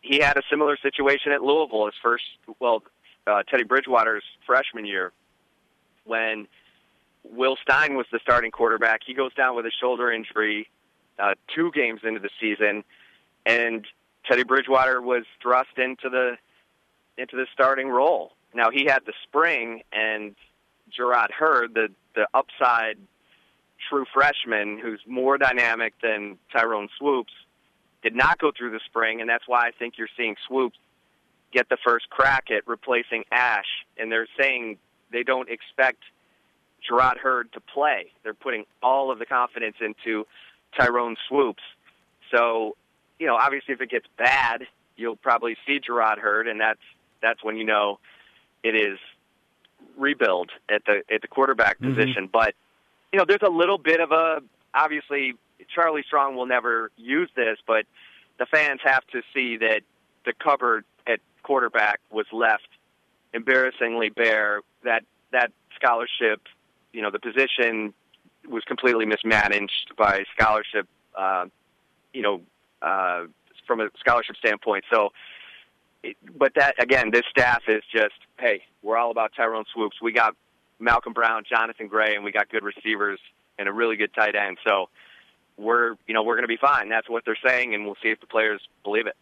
[0.00, 2.24] he had a similar situation at Louisville his first
[2.60, 2.82] well
[3.26, 5.12] uh, Teddy Bridgewater's freshman year
[6.04, 6.48] when
[7.24, 9.00] Will Stein was the starting quarterback.
[9.06, 10.68] He goes down with a shoulder injury
[11.18, 12.84] uh, two games into the season,
[13.44, 13.86] and
[14.24, 16.36] Teddy Bridgewater was thrust into the
[17.16, 18.32] into the starting role.
[18.54, 20.36] Now he had the spring, and
[20.96, 22.98] Jerrod Heard, the the upside
[23.88, 27.32] true freshman who's more dynamic than Tyrone Swoopes,
[28.02, 30.78] did not go through the spring, and that's why I think you're seeing Swoopes
[31.52, 33.66] get the first crack at replacing Ash.
[33.96, 34.78] And they're saying
[35.10, 36.02] they don't expect
[36.88, 38.06] Jerrod Heard to play.
[38.22, 40.26] They're putting all of the confidence into
[40.78, 41.62] Tyrone Swoopes.
[42.30, 42.76] So,
[43.18, 46.80] you know, obviously if it gets bad, you'll probably see Jerrod Heard, and that's
[47.22, 47.98] that's when you know
[48.62, 48.98] it is
[49.96, 51.94] rebuild at the at the quarterback mm-hmm.
[51.94, 52.28] position.
[52.30, 52.54] But
[53.12, 54.42] you know, there's a little bit of a
[54.74, 55.34] obviously
[55.74, 57.84] Charlie Strong will never use this, but
[58.38, 59.82] the fans have to see that
[60.24, 62.68] the cupboard at quarterback was left
[63.32, 64.60] embarrassingly bare.
[64.84, 66.40] That that scholarship,
[66.92, 67.94] you know, the position
[68.48, 70.86] was completely mismanaged by scholarship.
[71.16, 71.46] Uh,
[72.12, 72.40] you know,
[72.82, 73.24] uh,
[73.66, 74.84] from a scholarship standpoint.
[74.92, 75.10] So,
[76.36, 79.96] but that again, this staff is just hey, we're all about Tyrone Swoopes.
[80.00, 80.34] We got
[80.78, 83.20] Malcolm Brown, Jonathan Gray, and we got good receivers
[83.58, 84.58] and a really good tight end.
[84.66, 84.88] So
[85.56, 86.88] we're you know we're going to be fine.
[86.88, 89.16] That's what they're saying, and we'll see if the players believe it.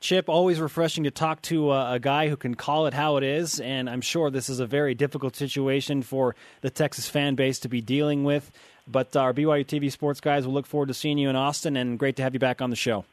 [0.00, 3.24] Chip, always refreshing to talk to uh, a guy who can call it how it
[3.24, 7.58] is, and I'm sure this is a very difficult situation for the Texas fan base
[7.60, 8.52] to be dealing with.
[8.86, 11.98] But our BYU TV sports guys will look forward to seeing you in Austin, and
[11.98, 13.04] great to have you back on the show.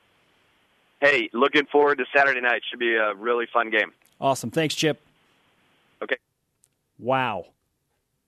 [1.02, 2.62] Hey, looking forward to Saturday night.
[2.70, 3.92] Should be a really fun game.
[4.22, 4.52] Awesome.
[4.52, 5.02] Thanks, Chip.
[6.02, 6.18] Okay.
[7.00, 7.48] Wow.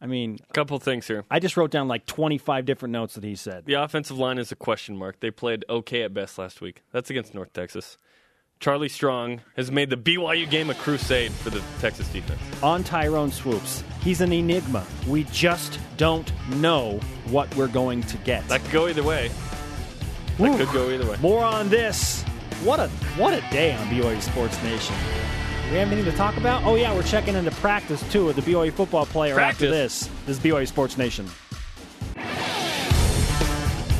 [0.01, 1.23] I mean, a Couple things here.
[1.29, 3.65] I just wrote down like 25 different notes that he said.
[3.65, 5.19] The offensive line is a question mark.
[5.19, 6.83] They played okay at best last week.
[6.91, 7.97] That's against North Texas.
[8.59, 12.41] Charlie Strong has made the BYU game a crusade for the Texas defense.
[12.63, 14.85] On Tyrone Swoopes, he's an enigma.
[15.07, 18.47] We just don't know what we're going to get.
[18.47, 19.29] That could go either way.
[20.37, 20.57] That Woo.
[20.57, 21.17] could go either way.
[21.21, 22.23] More on this.
[22.63, 24.95] What a what a day on BYU Sports Nation.
[25.69, 26.63] We have anything to talk about?
[26.63, 30.09] Oh yeah, we're checking into practice too with the BYU football player after this.
[30.25, 31.27] This is BYU Sports Nation.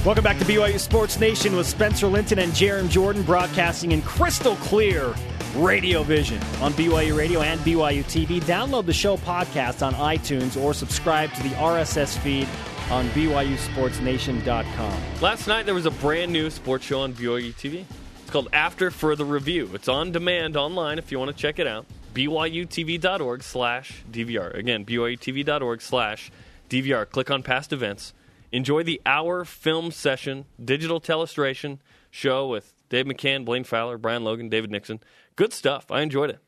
[0.08, 4.56] Welcome back to BYU Sports Nation with Spencer Linton and Jarom Jordan broadcasting in crystal
[4.56, 5.13] clear
[5.58, 8.41] radio vision on BYU Radio and BYU TV.
[8.43, 12.48] Download the show podcast on iTunes or subscribe to the RSS feed
[12.89, 15.02] on BYUSportsNation.com.
[15.20, 17.84] Last night there was a brand new sports show on BYU TV.
[18.22, 19.72] It's called After Further Review.
[19.74, 21.86] It's on demand online if you want to check it out.
[22.13, 24.54] BYUTV.org slash DVR.
[24.56, 26.32] Again, BYUTV.org slash
[26.70, 27.10] DVR.
[27.10, 28.13] Click on past events.
[28.52, 31.80] Enjoy the hour film session, digital telestration
[32.10, 35.02] show with Dave McCann, Blaine Fowler, Brian Logan, David Nixon.
[35.36, 35.92] Good stuff.
[35.92, 36.40] I enjoyed it.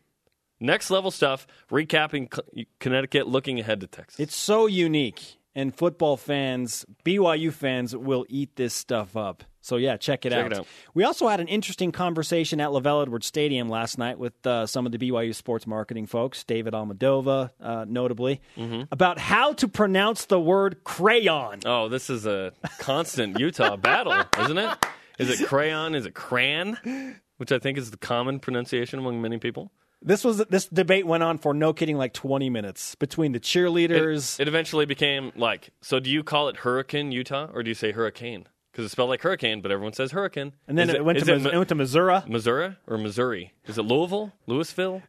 [0.60, 1.46] Next level stuff.
[1.70, 4.20] Recapping Connecticut, looking ahead to Texas.
[4.20, 9.44] It's so unique, and football fans, BYU fans, will eat this stuff up.
[9.62, 10.52] So yeah, check it, Check out.
[10.54, 10.68] it out.
[10.94, 14.86] We also had an interesting conversation at LaVell Edwards Stadium last night with uh, some
[14.86, 18.84] of the BYU sports marketing folks, David Almadova, uh, notably, Mm-hmm.
[18.92, 21.60] about how to pronounce the word crayon.
[21.66, 24.86] oh, this is a constant Utah battle, isn't it?
[25.20, 25.96] Is it crayon?
[25.96, 27.20] Is it crayon?
[27.38, 29.72] Which I think is the common pronunciation among many people.
[30.02, 33.44] This was this debate went on for no kidding like 20 minutes between the It,
[33.44, 34.40] cheerleaders.
[34.40, 37.92] it eventually became like, so do you call it Hurricane Utah or do you say
[37.92, 38.48] hurricane?
[38.80, 40.54] Because it's spelled like hurricane, but everyone says hurricane.
[40.66, 43.52] and then Is it, went to it Mis- it went to Missouri, Missouri or Missouri?
[43.66, 45.02] Is it Louisville, Louisville,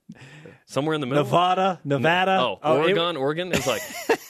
[0.67, 1.23] somewhere in the middle?
[1.23, 2.39] Nevada, Nevada.
[2.41, 3.81] Oh, it- Oregon, Oregon is like.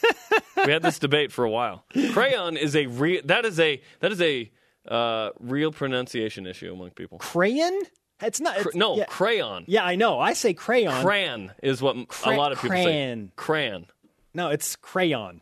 [0.66, 1.86] we had this debate for a while.
[2.12, 3.22] Crayon is a real.
[3.24, 4.52] That is a that is a
[4.86, 7.16] uh, real pronunciation issue among people.
[7.16, 7.80] crayon?
[8.20, 8.58] It's not.
[8.58, 9.64] It's, no, yeah, crayon.
[9.66, 10.20] yeah, I know.
[10.20, 11.02] I say crayon.
[11.02, 13.28] Crayon is what Cra- a lot of people crayon.
[13.28, 13.32] say.
[13.36, 13.86] Crayon.
[14.34, 15.40] no, it's crayon.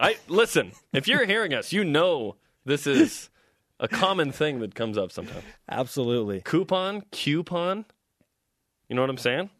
[0.00, 0.72] I listen.
[0.94, 3.28] If you're hearing us, you know this is
[3.84, 5.44] a common thing that comes up sometimes.
[5.68, 6.40] Absolutely.
[6.40, 7.84] Coupon, coupon.
[8.88, 9.50] You know what I'm saying?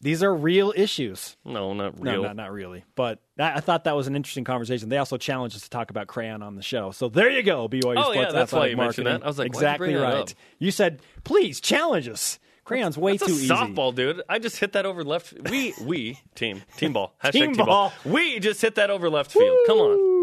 [0.00, 1.36] These are real issues.
[1.44, 2.22] No, not No, real.
[2.24, 2.84] not, not really.
[2.94, 4.88] But I, I thought that was an interesting conversation.
[4.90, 6.90] They also challenged us to talk about crayon on the show.
[6.90, 9.20] So there you go, BYU Oh, Sports yeah, that's why you mentioned Marketing.
[9.20, 9.24] that.
[9.24, 10.34] I was like, you exactly that right.
[10.58, 12.38] You said, please challenge us.
[12.66, 13.48] Crayon's way That's too easy.
[13.48, 14.22] softball, dude.
[14.28, 15.34] I just hit that over left.
[15.50, 17.92] We we team team ball hashtag Team team, ball.
[18.06, 19.58] We just hit that over left field.
[19.66, 20.13] Come on,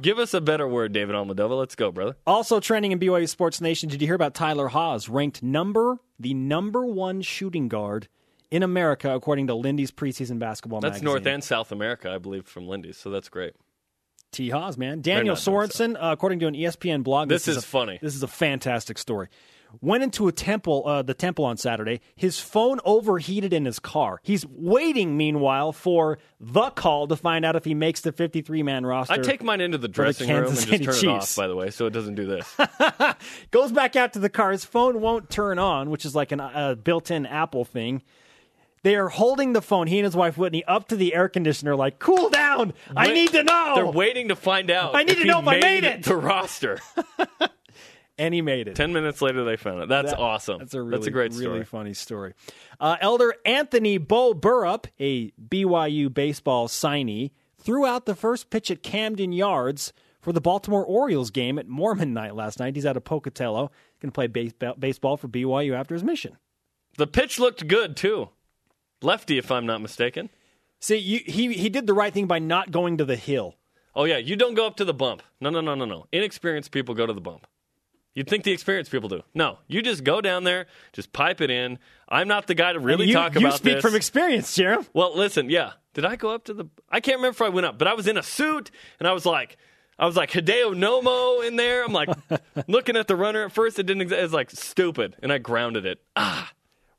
[0.00, 1.58] give us a better word, David Almadova.
[1.58, 2.16] Let's go, brother.
[2.26, 6.34] Also trending in BYU Sports Nation, did you hear about Tyler Haws, ranked number the
[6.34, 8.08] number one shooting guard
[8.50, 11.04] in America according to Lindy's preseason basketball That's magazine?
[11.06, 12.96] North and South America, I believe, from Lindy's.
[12.96, 13.54] So that's great.
[14.30, 14.48] T.
[14.50, 15.02] Haws, man.
[15.02, 17.98] Daniel Sorensen, uh, according to an ESPN blog, This is is a- funny.
[18.00, 19.28] This is a fantastic story.
[19.80, 22.00] Went into a temple, uh, the temple on Saturday.
[22.16, 24.20] His phone overheated in his car.
[24.22, 28.86] He's waiting, meanwhile, for the call to find out if he makes the 53 man
[28.86, 29.14] roster.
[29.14, 31.36] I take mine into the the dressing room and just City turn it off.
[31.36, 32.56] By the way, so it doesn't do this.
[33.50, 34.52] Goes back out to the car.
[34.52, 38.02] His phone won't turn on, which is like a uh, built in Apple thing.
[38.82, 41.76] They are holding the phone, he and his wife Whitney, up to the air conditioner,
[41.76, 42.72] like, cool down.
[42.96, 43.72] I need to know.
[43.76, 44.96] They're waiting to find out.
[44.96, 46.02] I need to know if I made it.
[46.02, 46.80] the roster.
[48.22, 48.74] and he made it.
[48.76, 49.88] Ten minutes later, they found it.
[49.88, 50.58] That's That- awesome.
[50.58, 51.64] That's a really, that's a great really story.
[51.64, 52.34] funny story.
[52.80, 58.82] Uh, Elder Anthony Bo Burrup, a BYU baseball signee, threw out the first pitch at
[58.82, 62.76] Camden Yards for the Baltimore Orioles game at Mormon night last night.
[62.76, 63.70] He's out of Pocatello.
[64.00, 66.36] Going to play baseball, baseball for BYU after his mission.
[66.96, 68.28] The pitch looked good too.
[69.02, 70.30] Lefty, if I'm not mistaken.
[70.80, 73.56] See, you, he he did the right thing by not going to the hill.
[73.94, 75.22] Oh yeah, you don't go up to the bump.
[75.40, 76.06] No, no, no, no, no.
[76.12, 77.46] Inexperienced people go to the bump.
[78.14, 79.22] You'd think the experienced people do.
[79.34, 81.78] No, you just go down there, just pipe it in.
[82.08, 83.64] I'm not the guy to really you, talk you about this.
[83.64, 84.86] You speak from experience, Jarom.
[84.92, 85.72] well, listen, yeah.
[85.94, 86.66] Did I go up to the?
[86.90, 89.12] I can't remember if I went up, but I was in a suit and I
[89.12, 89.56] was like,
[89.98, 91.84] I was like Hideo Nomo in there.
[91.84, 92.08] I'm like
[92.68, 93.78] looking at the runner at first.
[93.78, 94.10] It didn't.
[94.12, 96.02] It was like stupid, and I grounded it.
[96.16, 96.50] Ah,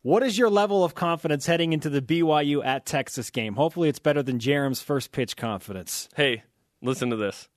[0.03, 3.55] What is your level of confidence heading into the BYU at Texas game?
[3.55, 6.07] Hopefully, it's better than Jarom's first pitch confidence.
[6.15, 6.43] hey,
[6.81, 7.49] listen to this.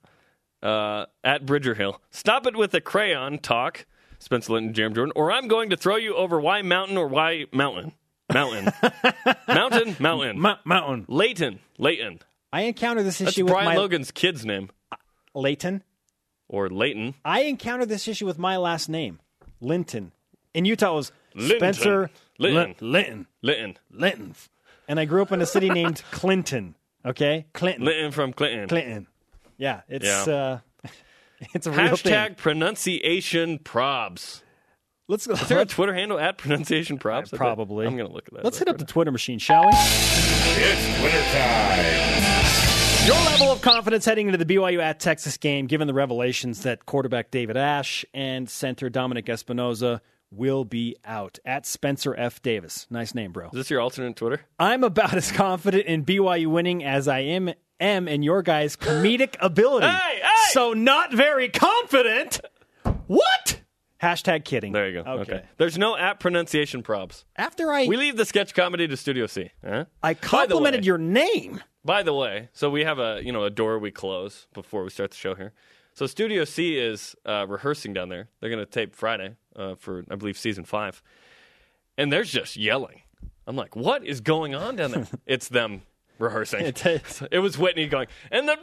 [0.67, 3.87] Uh, at Bridger Hill, stop it with the crayon talk,
[4.19, 7.45] Spencer Linton, Jeremy Jordan, or I'm going to throw you over Y Mountain or Y
[7.53, 7.93] Mountain.
[8.33, 8.73] Mountain.
[9.49, 10.41] mountain, mountain.
[10.41, 11.05] Mo- mountain.
[11.09, 12.19] Leighton, Leighton.
[12.53, 14.71] I encountered this That's issue with Brian my Logan's kid's name.
[15.35, 15.85] Leighton.
[16.49, 17.15] Or Leighton.
[17.25, 19.21] I encountered this issue with my last name,
[19.61, 20.11] Linton.
[20.53, 21.59] In Utah, it was Linton.
[21.59, 22.75] Spencer Linton.
[22.81, 23.27] Lin- Linton.
[23.43, 23.79] Leighton.
[23.93, 24.35] Linton.
[24.89, 26.75] And I grew up in a city named Clinton.
[27.05, 27.85] Okay, Clinton.
[27.85, 28.69] Leighton from Clinton.
[28.69, 29.07] Clinton.
[29.59, 30.35] Yeah, it's Yeah.
[30.35, 30.59] uh,
[31.55, 32.13] it's a real thing.
[32.13, 34.43] Hashtag pronunciation probs.
[35.09, 35.35] Let's go.
[35.35, 37.33] Is there a Twitter handle at pronunciation probs?
[37.33, 37.87] I Probably.
[37.87, 38.45] I'm going to look at that.
[38.45, 38.85] Let's right hit up the.
[38.85, 39.71] Twitter machine, shall we?
[39.73, 43.07] It's Twitter time.
[43.07, 46.87] Your level of confidence heading into the BYU at Texas game, given the revelations that
[46.87, 51.39] quarterback David Ash and center Dominic Espinosa will be out.
[51.45, 52.43] At Spencer F.
[52.43, 52.89] Davis.
[52.91, 53.47] Nice name, bro.
[53.47, 54.41] Is this your alternate Twitter?
[54.59, 59.37] I'm about as confident in BYU winning as I am am in your guys' comedic
[59.41, 59.87] ability.
[59.87, 60.29] Hey, hey!
[60.51, 62.41] So not very confident.
[63.07, 63.61] What?
[64.03, 64.73] Hashtag kidding.
[64.73, 65.11] There you go.
[65.11, 65.33] Okay.
[65.35, 65.45] Okay.
[65.57, 67.25] There's no at pronunciation probs.
[67.37, 69.51] After I We leave the sketch comedy to Studio C.
[69.67, 69.87] Huh?
[70.03, 71.63] I complimented way- your name.
[71.85, 74.91] By the way, so we have a you know a door we close before we
[74.91, 75.53] start the show here.
[75.95, 78.29] So Studio C is uh, rehearsing down there.
[78.41, 81.01] They're going to tape Friday uh, for I believe season five,
[81.97, 83.03] and there's just yelling.
[83.47, 85.07] I'm like, what is going on down there?
[85.27, 85.83] it's them
[86.19, 86.73] rehersing.
[87.31, 88.57] It- was Whitney going, and the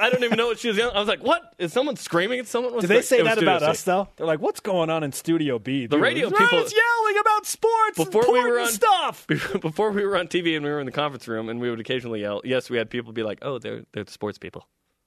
[0.00, 0.94] I don't even know what she was yelling.
[0.96, 3.82] I was like, "What is someone screaming at someone?" Did they say that about us
[3.82, 4.08] though?
[4.16, 7.96] They're like, "What's going on in Studio B?" The radio people- is yelling about sports
[8.04, 9.26] Before we were on stuff.
[9.26, 11.80] before we were on TV and we were in the conference room and we would
[11.80, 12.40] occasionally yell.
[12.44, 14.66] Yes, we had people be like, "Oh, they're they're the sports people."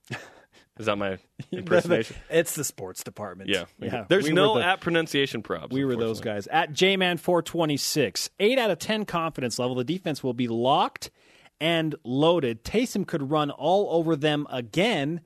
[0.79, 1.17] Is that my
[1.51, 2.15] impersonation?
[2.29, 3.49] it's the sports department.
[3.49, 4.05] yeah, yeah.
[4.07, 5.71] There's We no the- app pronunciation props.
[5.73, 6.47] We were those guys.
[6.47, 9.75] At JMan426, 8 out of 10 confidence level.
[9.75, 11.11] The defense will be locked
[11.59, 12.63] and loaded.
[12.63, 15.21] Taysom could run all over them again,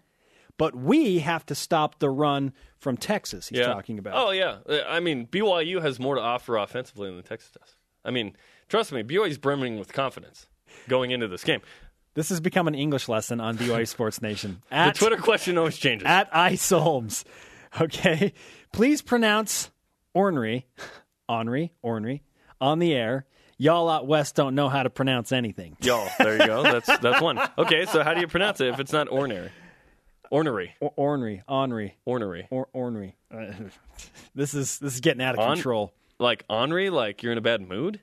[0.57, 3.67] but we have to stop the run from Texas, he's yeah.
[3.67, 4.13] talking about.
[4.15, 7.75] Oh yeah, I mean BYU has more to offer offensively than Texas does.
[8.03, 8.35] I mean,
[8.67, 10.47] trust me, BYU's brimming with confidence
[10.89, 11.61] going into this game.
[12.15, 14.61] This has become an English lesson on BYU Sports Nation.
[14.69, 16.05] The Twitter question always changes.
[16.05, 17.25] at Ice Holmes.
[17.81, 18.33] Okay.
[18.71, 19.71] Please pronounce
[20.13, 20.67] ornery,
[21.27, 22.23] ornery, ornery
[22.61, 23.25] on the air.
[23.57, 25.77] Y'all out west don't know how to pronounce anything.
[25.81, 26.63] Y'all, there you go.
[26.63, 27.39] That's that's one.
[27.57, 29.49] Okay, so how do you pronounce it if it's not ornery?
[30.31, 33.15] Ornery, Or- ornery, ornery, ornery, or ornery.
[33.31, 33.51] Uh,
[34.35, 35.93] this is this is getting out of On- control.
[36.19, 37.99] like ornery, like you're in a bad mood.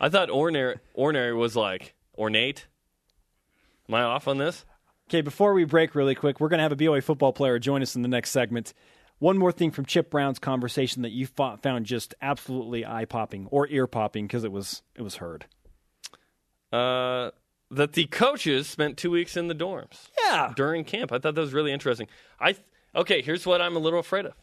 [0.00, 2.66] I thought ornery ordinary was like ornate.
[3.88, 4.64] Am I off on this?
[5.08, 7.82] Okay, before we break really quick, we're going to have a BYU football player join
[7.82, 8.74] us in the next segment.
[9.18, 13.46] One more thing from Chip Brown's conversation that you fo- found just absolutely eye popping
[13.50, 15.46] or ear popping because it was it was heard.
[16.72, 17.30] Uh,
[17.70, 20.08] that the coaches spent two weeks in the dorms.
[20.22, 20.52] Yeah.
[20.56, 21.12] during camp.
[21.12, 22.08] I thought that was really interesting.
[22.40, 22.64] I th-
[22.94, 23.22] okay.
[23.22, 24.34] Here's what I'm a little afraid of: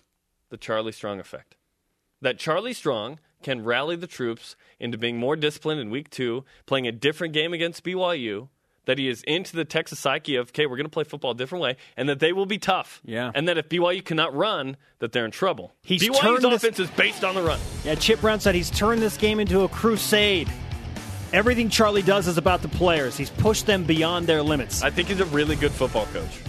[0.50, 1.56] the Charlie Strong effect.
[2.22, 6.88] That Charlie Strong can rally the troops into being more disciplined in week two, playing
[6.88, 8.48] a different game against BYU.
[8.86, 11.36] That he is into the Texas psyche of, okay, we're going to play football a
[11.36, 13.00] different way, and that they will be tough.
[13.06, 13.32] Yeah.
[13.34, 15.74] And that if BYU cannot run, that they're in trouble.
[15.84, 17.60] He's BYU's turned this- offense is based on the run.
[17.86, 20.50] Yeah, Chip Brown said he's turned this game into a crusade.
[21.32, 23.18] Everything Charlie does is about the players.
[23.18, 24.84] He's pushed them beyond their limits.
[24.84, 26.40] I think he's a really good football coach.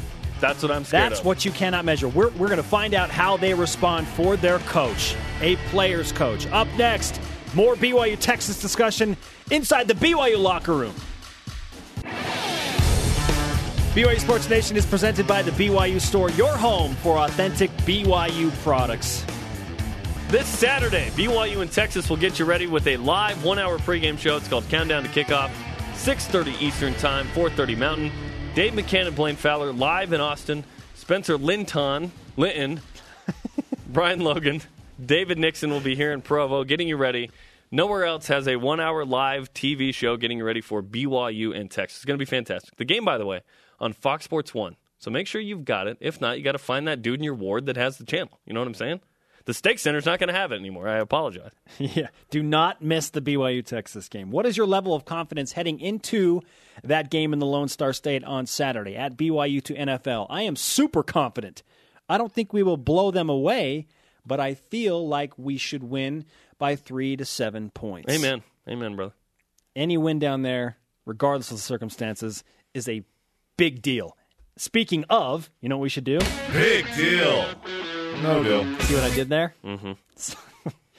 [0.40, 1.26] That's what I'm scared That's of.
[1.26, 2.08] what you cannot measure.
[2.08, 6.46] We're, we're going to find out how they respond for their coach, a player's coach.
[6.48, 7.18] Up next,
[7.54, 9.16] more BYU Texas discussion
[9.50, 10.94] inside the BYU locker room.
[13.94, 19.24] BYU Sports Nation is presented by the BYU Store, your home for authentic BYU products.
[20.26, 24.36] This Saturday, BYU in Texas will get you ready with a live one-hour pregame show.
[24.36, 25.48] It's called Countdown to Kickoff,
[25.92, 28.10] 6.30 Eastern Time, 4.30 Mountain.
[28.56, 30.64] Dave McCann and Blaine Fowler live in Austin.
[30.96, 32.80] Spencer Linton, Linton,
[33.86, 34.60] Brian Logan,
[35.06, 37.30] David Nixon will be here in Provo getting you ready.
[37.70, 41.98] Nowhere else has a one-hour live TV show getting you ready for BYU in Texas.
[41.98, 42.74] It's going to be fantastic.
[42.74, 43.42] The game, by the way,
[43.80, 44.76] on Fox Sports 1.
[44.98, 45.98] So make sure you've got it.
[46.00, 48.40] If not, you got to find that dude in your ward that has the channel.
[48.46, 49.00] You know what I'm saying?
[49.44, 50.88] The Stake Center's not going to have it anymore.
[50.88, 51.52] I apologize.
[51.78, 52.08] Yeah.
[52.30, 54.30] Do not miss the BYU Texas game.
[54.30, 56.40] What is your level of confidence heading into
[56.82, 60.28] that game in the Lone Star State on Saturday at BYU to NFL?
[60.30, 61.62] I am super confident.
[62.08, 63.86] I don't think we will blow them away,
[64.24, 66.24] but I feel like we should win
[66.58, 68.10] by three to seven points.
[68.10, 68.42] Amen.
[68.68, 69.14] Amen, brother.
[69.76, 73.02] Any win down there, regardless of the circumstances, is a
[73.56, 74.16] big deal.
[74.56, 76.18] Speaking of, you know what we should do?
[76.52, 77.46] Big deal.
[78.22, 78.62] No deal.
[78.80, 79.54] See what I did there?
[79.64, 79.92] Mm-hmm.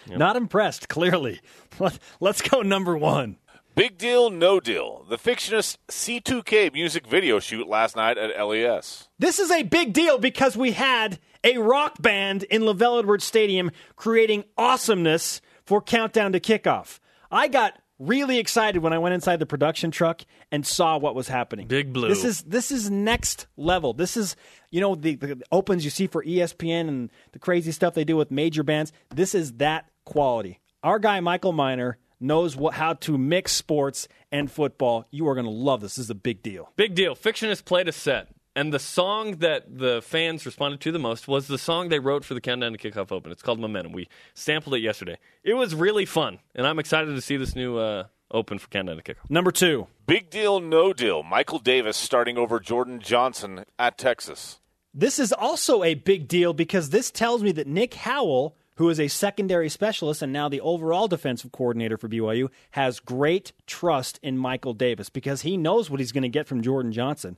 [0.17, 1.39] Not impressed, clearly.
[1.79, 3.37] Let, let's go number one.
[3.75, 5.05] Big Deal, No Deal.
[5.09, 9.09] The Fictionist C2K music video shoot last night at LES.
[9.19, 13.71] This is a big deal because we had a rock band in LaVell Edwards Stadium
[13.97, 16.99] creating awesomeness for Countdown to Kickoff.
[17.29, 20.21] I got really excited when I went inside the production truck
[20.51, 21.67] and saw what was happening.
[21.67, 22.09] Big Blue.
[22.09, 23.93] This is this is next level.
[23.93, 24.35] This is
[24.71, 28.17] you know the, the opens you see for ESPN and the crazy stuff they do
[28.17, 28.91] with major bands.
[29.13, 30.59] This is that quality.
[30.83, 35.05] Our guy Michael Miner knows what how to mix sports and football.
[35.11, 35.95] You are going to love this.
[35.95, 36.71] This is a big deal.
[36.75, 37.15] Big deal.
[37.15, 38.27] Fiction Fictionist played a set.
[38.55, 42.23] And the song that the fans responded to the most was the song they wrote
[42.23, 43.31] for the Countdown to Kickoff Open.
[43.31, 43.91] It's called Momentum.
[43.91, 45.17] We sampled it yesterday.
[45.43, 46.39] It was really fun.
[46.55, 49.29] And I'm excited to see this new uh, Open for Countdown to Kickoff.
[49.29, 49.87] Number two.
[50.07, 51.21] Big Deal, No Deal.
[51.21, 54.61] Michael Davis starting over Jordan Johnson at Texas.
[54.93, 59.01] This is also a big deal because this tells me that Nick Howell, who is
[59.01, 64.37] a secondary specialist and now the overall defensive coordinator for BYU, has great trust in
[64.37, 67.35] Michael Davis because he knows what he's going to get from Jordan Johnson.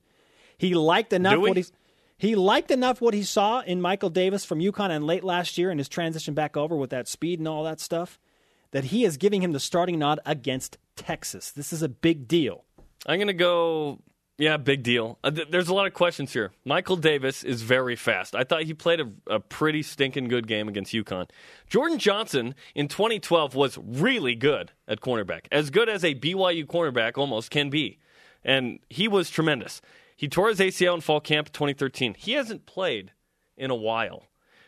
[0.58, 1.72] He liked enough what he's
[2.18, 5.70] he liked enough what he saw in Michael Davis from UConn and late last year
[5.70, 8.18] and his transition back over with that speed and all that stuff
[8.72, 11.50] that he is giving him the starting nod against Texas.
[11.50, 12.64] This is a big deal.
[13.06, 14.00] I'm going to go,
[14.36, 15.18] yeah, big deal.
[15.22, 16.50] Uh, th- there's a lot of questions here.
[16.64, 18.34] Michael Davis is very fast.
[18.34, 21.30] I thought he played a, a pretty stinking good game against UConn.
[21.68, 27.16] Jordan Johnson in 2012 was really good at cornerback, as good as a BYU cornerback
[27.16, 27.98] almost can be.
[28.44, 29.80] And he was tremendous.
[30.18, 32.14] He tore his ACL in fall camp 2013.
[32.18, 33.12] He hasn't played
[33.56, 34.24] in a while.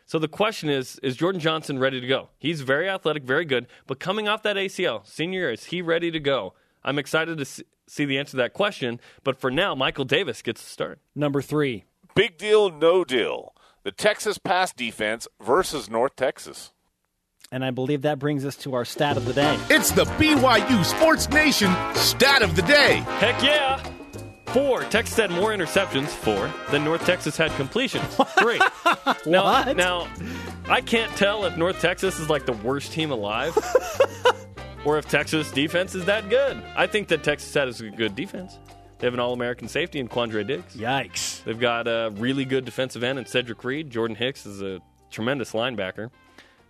[0.06, 2.28] So the question is is Jordan Johnson ready to go?
[2.38, 6.12] He's very athletic, very good, but coming off that ACL, senior year, is he ready
[6.12, 6.54] to go?
[6.84, 10.62] I'm excited to see the answer to that question, but for now, Michael Davis gets
[10.62, 11.00] to start.
[11.16, 11.84] Number three.
[12.14, 13.52] Big deal, no deal.
[13.82, 16.70] The Texas pass defense versus North Texas.
[17.50, 19.58] And I believe that brings us to our stat of the day.
[19.68, 23.02] It's the BYU Sports Nation stat of the day.
[23.18, 23.99] Heck yeah!
[24.52, 24.82] Four.
[24.84, 28.04] Texas had more interceptions, four, than North Texas had completions,
[28.38, 28.58] three.
[29.26, 29.76] now, What?
[29.76, 30.08] now,
[30.68, 33.56] I can't tell if North Texas is like the worst team alive
[34.84, 36.60] or if Texas defense is that good.
[36.76, 38.58] I think that Texas has a good defense.
[38.98, 40.74] They have an All American safety in Quandre Diggs.
[40.76, 41.44] Yikes.
[41.44, 43.88] They've got a really good defensive end in Cedric Reed.
[43.90, 44.80] Jordan Hicks is a
[45.10, 46.10] tremendous linebacker.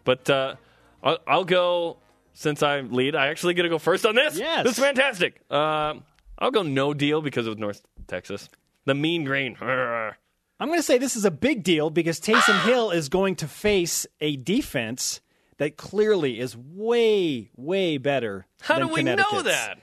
[0.04, 0.54] But uh,
[1.02, 1.96] I'll, I'll go
[2.34, 3.16] since I lead.
[3.16, 4.38] I actually get to go first on this.
[4.38, 4.64] Yes.
[4.64, 5.40] this is fantastic.
[5.50, 5.94] Uh,
[6.40, 8.48] I'll go no deal because of North Texas.
[8.86, 9.56] The mean green.
[9.60, 12.62] I'm going to say this is a big deal because Taysom ah!
[12.66, 15.20] Hill is going to face a defense
[15.58, 18.46] that clearly is way, way better.
[18.62, 19.78] How do we know that?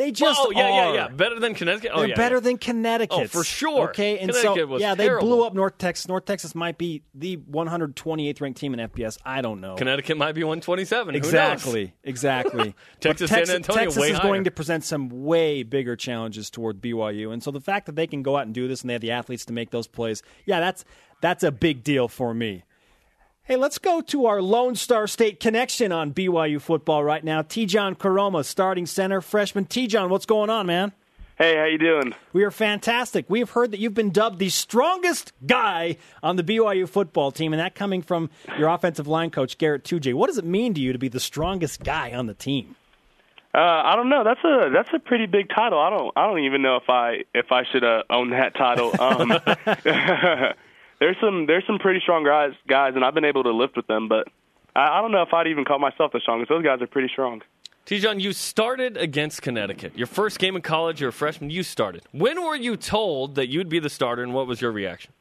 [0.00, 0.94] They just oh yeah, yeah, are.
[0.94, 1.08] yeah.
[1.08, 1.90] Better than Connecticut.
[1.92, 2.40] Oh They're yeah, better yeah.
[2.40, 3.18] than Connecticut.
[3.20, 3.90] Oh, for sure.
[3.90, 5.28] Okay, and so yeah, they terrible.
[5.28, 6.08] blew up North Texas.
[6.08, 9.18] North Texas might be the 128th ranked team in FBS.
[9.26, 9.74] I don't know.
[9.74, 11.12] Connecticut might be 127.
[11.14, 11.26] Who knows?
[11.26, 12.74] Exactly, exactly.
[13.00, 14.22] Texas, But San Antonio, Texas is higher.
[14.22, 18.06] going to present some way bigger challenges toward BYU, and so the fact that they
[18.06, 20.22] can go out and do this and they have the athletes to make those plays,
[20.46, 20.82] yeah, that's
[21.20, 22.64] that's a big deal for me.
[23.50, 27.42] Hey, let's go to our Lone Star State connection on BYU football right now.
[27.42, 29.66] Tejan Koroma, starting center, freshman.
[29.66, 30.92] Tejan, what's going on, man?
[31.36, 32.14] Hey, how you doing?
[32.32, 33.24] We are fantastic.
[33.28, 37.52] We have heard that you've been dubbed the strongest guy on the BYU football team,
[37.52, 40.14] and that coming from your offensive line coach Garett Tujague.
[40.14, 42.76] What does it mean to you to be the strongest guy on the team?
[43.52, 44.22] Uh, I don't know.
[44.22, 45.80] That's a that's a pretty big title.
[45.80, 48.92] I don't I don't even know if I if I should uh, own that title.
[49.02, 49.32] Um,
[51.00, 53.86] there's some there's some pretty strong guys guys, and I've been able to lift with
[53.86, 54.08] them.
[54.08, 54.28] But
[54.76, 56.50] I, I don't know if I'd even call myself the strongest.
[56.50, 57.42] Those guys are pretty strong.
[57.86, 59.96] Tejan, you started against Connecticut.
[59.96, 61.50] Your first game in college, you're a freshman.
[61.50, 62.02] You started.
[62.12, 65.12] When were you told that you'd be the starter, and what was your reaction?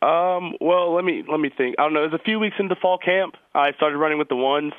[0.00, 1.76] Um, well, let me let me think.
[1.78, 2.02] I don't know.
[2.02, 3.36] It was a few weeks into fall camp.
[3.54, 4.72] I started running with the ones,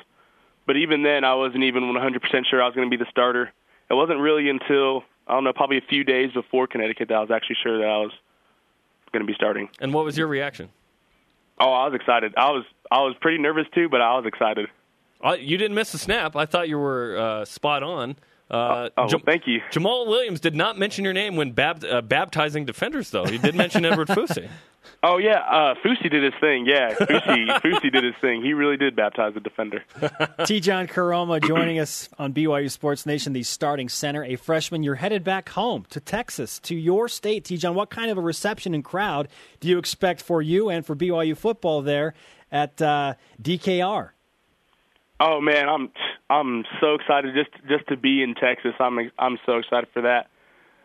[0.66, 3.50] but even then, I wasn't even 100% sure I was going to be the starter.
[3.88, 7.20] It wasn't really until I don't know, probably a few days before Connecticut that I
[7.20, 8.12] was actually sure that I was
[9.14, 9.70] going to be starting.
[9.80, 10.68] And what was your reaction?
[11.58, 12.34] Oh, I was excited.
[12.36, 14.68] I was I was pretty nervous too, but I was excited.
[15.22, 16.36] Uh, you didn't miss a snap.
[16.36, 18.16] I thought you were uh, spot on.
[18.50, 19.60] Uh, Oh, Jam- thank you.
[19.72, 23.24] Jamaal Williams did not mention your name when bab- uh, baptizing defenders, though.
[23.24, 24.48] He did mention Edward Fusi.
[25.02, 26.66] Oh yeah, uh, Fusi did his thing.
[26.66, 28.42] Yeah, Fusi Fusi did his thing.
[28.42, 29.82] He really did baptize the defender.
[30.40, 34.82] Tejan Koroma joining us on BYU Sports Nation, the starting center, a freshman.
[34.82, 37.44] You're headed back home to Texas, to your state.
[37.44, 39.28] Tejan, what kind of a reception and crowd
[39.60, 42.14] do you expect for you and for BYU football there
[42.52, 44.10] at uh, DKR?
[45.26, 45.90] Oh man, I'm
[46.28, 48.74] I'm so excited just just to be in Texas.
[48.78, 50.28] I'm I'm so excited for that.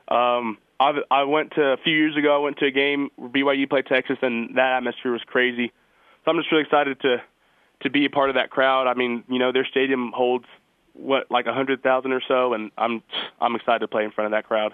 [0.08, 2.34] Um, I I went to a few years ago.
[2.34, 5.74] I went to a game where BYU played Texas, and that atmosphere was crazy.
[6.24, 7.18] So I'm just really excited to
[7.82, 8.88] to be a part of that crowd.
[8.88, 10.46] I mean, you know, their stadium holds
[10.94, 13.04] what like a hundred thousand or so, and I'm
[13.42, 14.74] I'm excited to play in front of that crowd.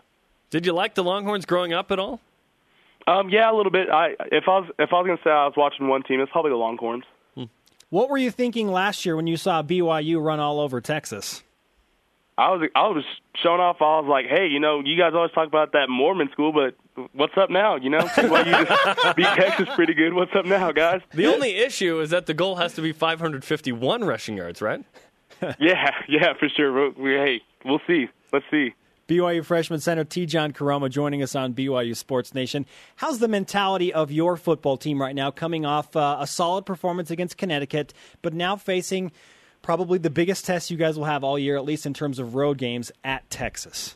[0.52, 2.20] Did you like the Longhorns growing up at all?
[3.08, 3.90] Um, yeah, a little bit.
[3.90, 6.32] I if I was if I was gonna say I was watching one team, it's
[6.32, 7.06] probably the Longhorns.
[7.90, 11.44] What were you thinking last year when you saw BYU run all over Texas?
[12.38, 13.06] I was I was
[13.42, 13.78] showing off.
[13.80, 16.76] I was like, hey, you know, you guys always talk about that Mormon school, but
[17.14, 17.78] what's up now?
[17.78, 20.14] You know, well, you just beat Texas pretty good.
[20.14, 21.02] What's up now, guys?
[21.14, 24.84] The only issue is that the goal has to be 551 rushing yards, right?
[25.60, 26.92] Yeah, yeah, for sure.
[26.92, 28.08] We, we, hey, we'll see.
[28.32, 28.74] Let's see.
[29.08, 32.66] BYU freshman center Tejan Koroma joining us on BYU Sports Nation.
[32.96, 37.12] How's the mentality of your football team right now, coming off uh, a solid performance
[37.12, 37.94] against Connecticut,
[38.24, 39.12] but now facing
[39.62, 42.34] probably the biggest test you guys will have all year, at least in terms of
[42.34, 43.96] road games at Texas?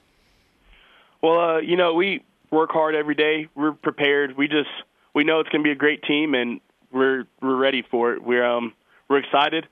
[1.23, 3.47] Well, uh, you know, we work hard every day.
[3.55, 4.37] We're prepared.
[4.37, 4.69] We just
[5.15, 8.23] we know it's going to be a great team, and we're we're ready for it.
[8.23, 8.73] We're um
[9.09, 9.67] we're excited,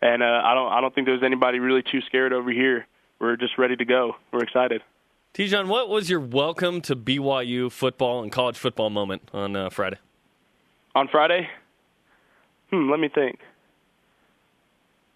[0.00, 2.86] and uh, I don't I don't think there's anybody really too scared over here.
[3.20, 4.16] We're just ready to go.
[4.32, 4.82] We're excited.
[5.34, 9.98] Tejan, what was your welcome to BYU football and college football moment on uh, Friday?
[10.94, 11.48] On Friday?
[12.70, 13.38] Hmm, let me think.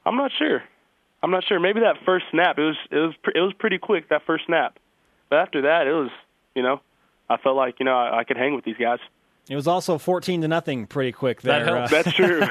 [0.07, 0.62] I'm not sure.
[1.22, 1.59] I'm not sure.
[1.59, 2.59] Maybe that first snap.
[2.59, 4.78] It was it was pre- it was pretty quick that first snap.
[5.30, 6.11] But after that, it was
[6.55, 6.80] you know,
[7.30, 8.98] I felt like you know I, I could hang with these guys.
[9.48, 11.64] It was also 14 to nothing pretty quick there.
[11.64, 11.92] That helps.
[11.92, 12.42] uh, That's true.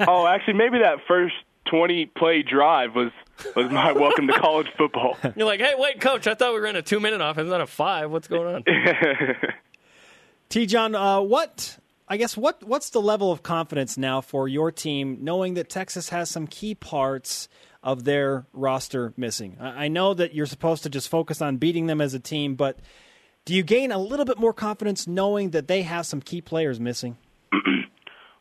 [0.08, 1.34] oh, actually, maybe that first
[1.72, 3.10] 20 play drive was
[3.56, 5.16] was my welcome to college football.
[5.34, 7.62] You're like, hey, wait, coach, I thought we were in a two minute offense, not
[7.62, 8.10] a five.
[8.10, 8.64] What's going on?
[10.50, 15.20] Tejan, uh, what I guess what what's the level of confidence now for your team,
[15.22, 17.48] knowing that Texas has some key parts
[17.82, 19.56] of their roster missing?
[19.58, 22.54] I, I know that you're supposed to just focus on beating them as a team,
[22.54, 22.80] but
[23.46, 26.78] do you gain a little bit more confidence knowing that they have some key players
[26.78, 27.16] missing?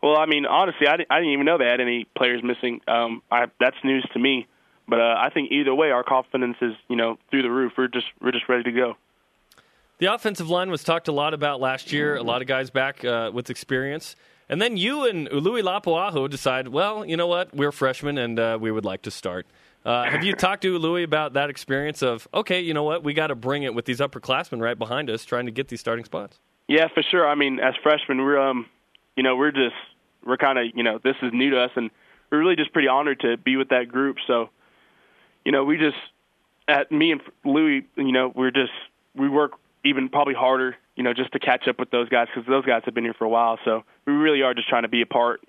[0.01, 2.81] Well, I mean, honestly, I didn't, I didn't even know they had any players missing.
[2.87, 4.47] Um, I, that's news to me.
[4.87, 7.73] But uh, I think either way, our confidence is you know through the roof.
[7.77, 8.97] We're just we're just ready to go.
[9.99, 12.15] The offensive line was talked a lot about last year.
[12.15, 14.15] A lot of guys back uh, with experience.
[14.49, 17.55] And then you and Ului Lapuaho decide, well, you know what?
[17.55, 19.45] We're freshmen and uh, we would like to start.
[19.85, 23.03] Uh, have you talked to Louis about that experience of, okay, you know what?
[23.03, 25.79] We got to bring it with these upperclassmen right behind us trying to get these
[25.79, 26.39] starting spots?
[26.67, 27.27] Yeah, for sure.
[27.27, 28.65] I mean, as freshmen, we're um,
[29.15, 29.75] you know, we're just
[30.25, 31.89] we're kind of you know this is new to us, and
[32.31, 34.17] we're really just pretty honored to be with that group.
[34.25, 34.49] So,
[35.45, 35.97] you know, we just
[36.67, 38.71] at me and Louis, you know, we're just
[39.15, 39.53] we work
[39.83, 42.83] even probably harder, you know, just to catch up with those guys because those guys
[42.85, 43.59] have been here for a while.
[43.65, 45.41] So we really are just trying to be a part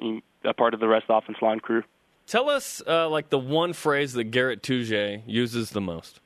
[0.44, 1.84] a part of the rest of the offense line crew.
[2.26, 6.20] Tell us uh, like the one phrase that Garett Tujague uses the most.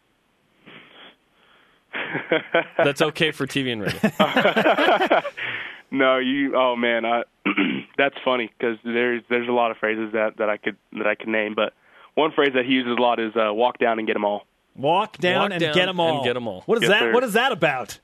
[2.78, 5.22] That's okay for TV and radio.
[5.98, 6.54] no, you.
[6.56, 7.22] Oh man, I,
[7.98, 11.14] that's funny because there's there's a lot of phrases that that I could that I
[11.14, 11.72] could name, but
[12.14, 14.46] one phrase that he uses a lot is uh, "walk down and get them all."
[14.74, 16.16] Walk down Walk and down get them all.
[16.16, 16.62] and get 'em all.
[16.66, 17.00] What is Yes, that?
[17.00, 17.12] sir.
[17.14, 17.98] What is that about?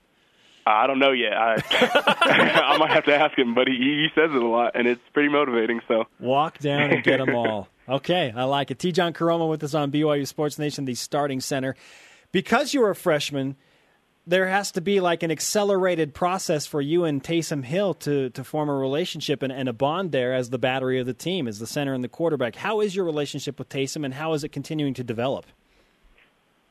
[0.64, 1.32] I don't know yet.
[1.34, 1.56] I
[2.74, 5.00] I might have to ask him, but he he says it a lot, and it's
[5.12, 5.80] pretty motivating.
[5.88, 7.68] So Walk down and get them all.
[7.88, 8.78] Okay, I like it.
[8.78, 11.74] Tejan Koroma with us on BYU Sports Nation, the starting center.
[12.30, 13.56] Because you're a freshman,
[14.26, 18.44] there has to be like an accelerated process for you and Taysom Hill to, to
[18.44, 21.58] form a relationship and, and a bond there as the battery of the team, as
[21.58, 22.54] the center and the quarterback.
[22.54, 25.46] How is your relationship with Taysom, and how is it continuing to develop?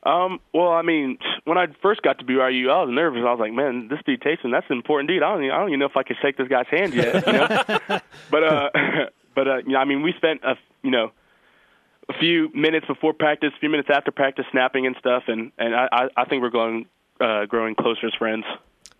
[0.04, 3.20] Um, well, I mean, when I first got to BYU, I was nervous.
[3.24, 5.22] I was like, man, this dude Taysom, that's an important dude.
[5.22, 7.26] I don't, even, I don't even know if I can shake this guy's hand yet,
[7.26, 8.00] you know.
[8.30, 8.70] but, uh,
[9.34, 11.12] but uh, you know, I mean, we spent a, you know,
[12.08, 15.74] a few minutes before practice, a few minutes after practice, snapping and stuff, and and
[15.74, 16.86] I, I think we're going,
[17.22, 18.44] uh, growing closer as friends.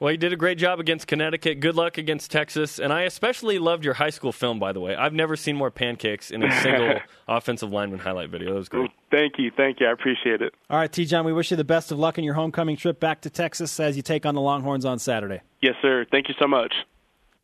[0.03, 1.61] Well, you did a great job against Connecticut.
[1.61, 2.81] Good luck against Texas.
[2.81, 4.97] And I especially loved your high school film, by the way.
[4.97, 6.97] I've never seen more pancakes in a single
[7.29, 8.49] offensive lineman highlight video.
[8.51, 8.91] That was great.
[9.13, 9.87] Thank you, thank you.
[9.87, 10.55] I appreciate it.
[10.69, 13.21] All right, Tejan, we wish you the best of luck in your homecoming trip back
[13.21, 15.41] to Texas as you take on the Longhorns on Saturday.
[15.61, 16.05] Yes, sir.
[16.11, 16.75] Thank you so much.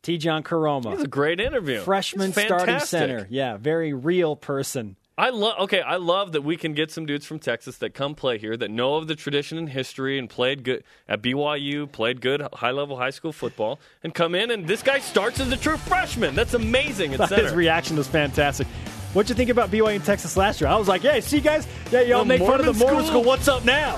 [0.03, 0.87] Tejan Koroma.
[0.87, 1.79] It was a great interview.
[1.79, 3.25] freshman starting center.
[3.29, 4.97] Yeah, very real person.
[5.19, 5.59] I love.
[5.59, 8.55] Okay, I love that we can get some dudes from Texas that come play here
[8.55, 12.71] that know of the tradition and history and played good at BYU, played good high
[12.71, 16.35] level high school football, and come in and this guy starts as a true freshman.
[16.35, 18.65] That's amazing His reaction was fantastic.
[19.11, 20.69] What'd you think about BYU in Texas last year?
[20.69, 23.05] I was like, yeah, see, guys, yeah, y'all The make fun of the Mormon Mormon
[23.05, 23.23] school?
[23.23, 23.29] school.
[23.29, 23.95] What's up now?"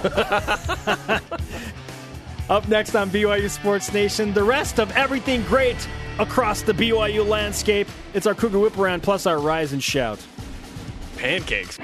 [2.49, 7.87] up next on BYU Sports Nation, the rest of everything great across the BYU landscape.
[8.15, 10.19] It's our Cougar Whip Around plus our Rise and Shout.
[11.21, 11.77] Pancakes.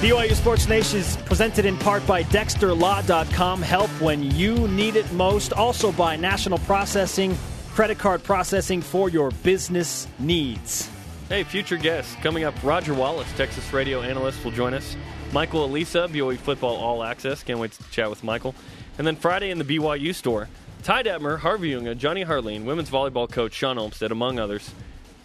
[0.00, 3.60] BYU Sports Nation is presented in part by DexterLaw.com.
[3.60, 5.52] Help when you need it most.
[5.52, 7.36] Also by National Processing,
[7.72, 10.88] credit card processing for your business needs.
[11.28, 12.54] Hey, future guests coming up.
[12.62, 14.96] Roger Wallace, Texas radio analyst, will join us.
[15.32, 17.42] Michael Alisa, BYU Football All Access.
[17.42, 18.54] Can't wait to chat with Michael.
[18.96, 20.48] And then Friday in the BYU store,
[20.84, 24.72] Ty Detmer, Harvey Unga, Johnny Harline, women's volleyball coach Shawn Olmstead, among others,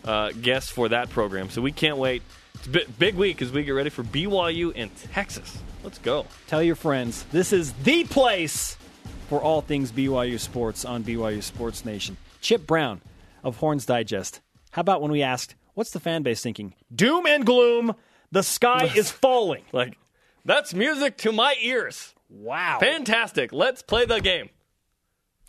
[0.04, 1.52] uh, guests for that program.
[1.52, 2.24] So we can't wait.
[2.56, 5.58] It's a big week as we get ready for BYU in Texas.
[5.84, 6.26] Let's go.
[6.48, 8.78] Tell your friends, this is the place
[9.28, 12.16] for all things BYU sports on BYU Sports Nation.
[12.42, 13.02] Chip Brown
[13.44, 14.40] of Horns Digest.
[14.72, 16.74] How about when we asked, what's the fan base thinking?
[16.94, 17.96] Doom and gloom.
[18.32, 19.64] The sky is falling.
[19.72, 19.98] Like,
[20.46, 22.14] that's music to my ears.
[22.30, 22.78] Wow.
[22.80, 23.52] Fantastic.
[23.52, 24.50] Let's play the game.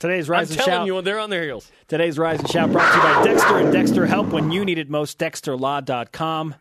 [0.01, 0.35] Today's rising.
[0.35, 0.97] I'm Rise and telling Shout.
[0.97, 1.71] you, they're on their heels.
[1.87, 4.79] Today's Rise and Shout brought to you by Dexter and Dexter Help when you need
[4.79, 5.19] it most.
[5.19, 6.57] DexterLaw.com.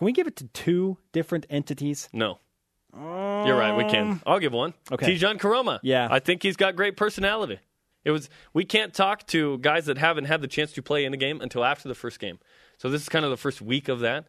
[0.00, 2.08] Can we give it to two different entities?
[2.10, 2.38] No.
[2.94, 3.76] You're right.
[3.76, 4.22] We can.
[4.24, 4.72] I'll give one.
[4.90, 5.14] Okay.
[5.14, 5.78] Tejan Koroma.
[5.82, 6.08] Yeah.
[6.10, 7.58] I think he's got great personality.
[8.02, 8.30] It was.
[8.54, 11.42] We can't talk to guys that haven't had the chance to play in the game
[11.42, 12.38] until after the first game.
[12.78, 14.24] So this is kind of the first week of that.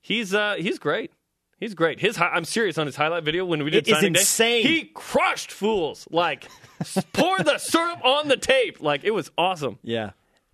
[0.00, 1.12] He's uh he's great.
[1.60, 2.00] He's great.
[2.00, 4.62] His hi- I'm serious on his highlight video when we did It is signing day.
[4.62, 6.08] He crushed fools.
[6.10, 6.48] Like
[7.12, 8.80] pour the syrup on the tape.
[8.80, 9.78] Like it was awesome.
[9.84, 10.10] Yeah.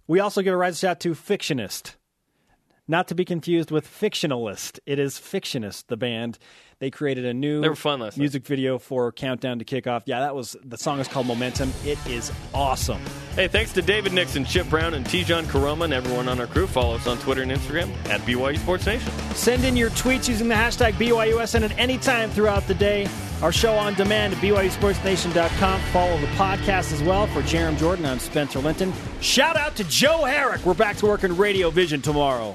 [0.06, 1.94] We also give a rise shout to Fictionist.
[2.90, 4.78] Not to be confused with Fictionalist.
[4.86, 6.38] It is Fictionist, the band.
[6.78, 8.22] They created a new They were fun last night.
[8.22, 10.04] music video for Countdown to Kickoff.
[10.06, 11.70] Yeah, that was the song is called Momentum.
[11.84, 13.02] It is awesome.
[13.34, 16.66] Hey, thanks to David Nixon, Chip Brown, and Tejan Koroma, and everyone on our crew.
[16.66, 19.12] Follow us on Twitter and Instagram at BYU Sports Nation.
[19.34, 23.06] Send in your tweets using the hashtag BYUSN at any time throughout the day.
[23.42, 25.80] Our show on demand at BYUSportsNation.com.
[25.92, 27.26] Follow the podcast as well.
[27.26, 28.92] For Jarom Jordan, I'm Spencer Linton.
[29.20, 30.64] Shout out to Joe Herrick.
[30.64, 32.54] We're back to work in Radio Vision tomorrow.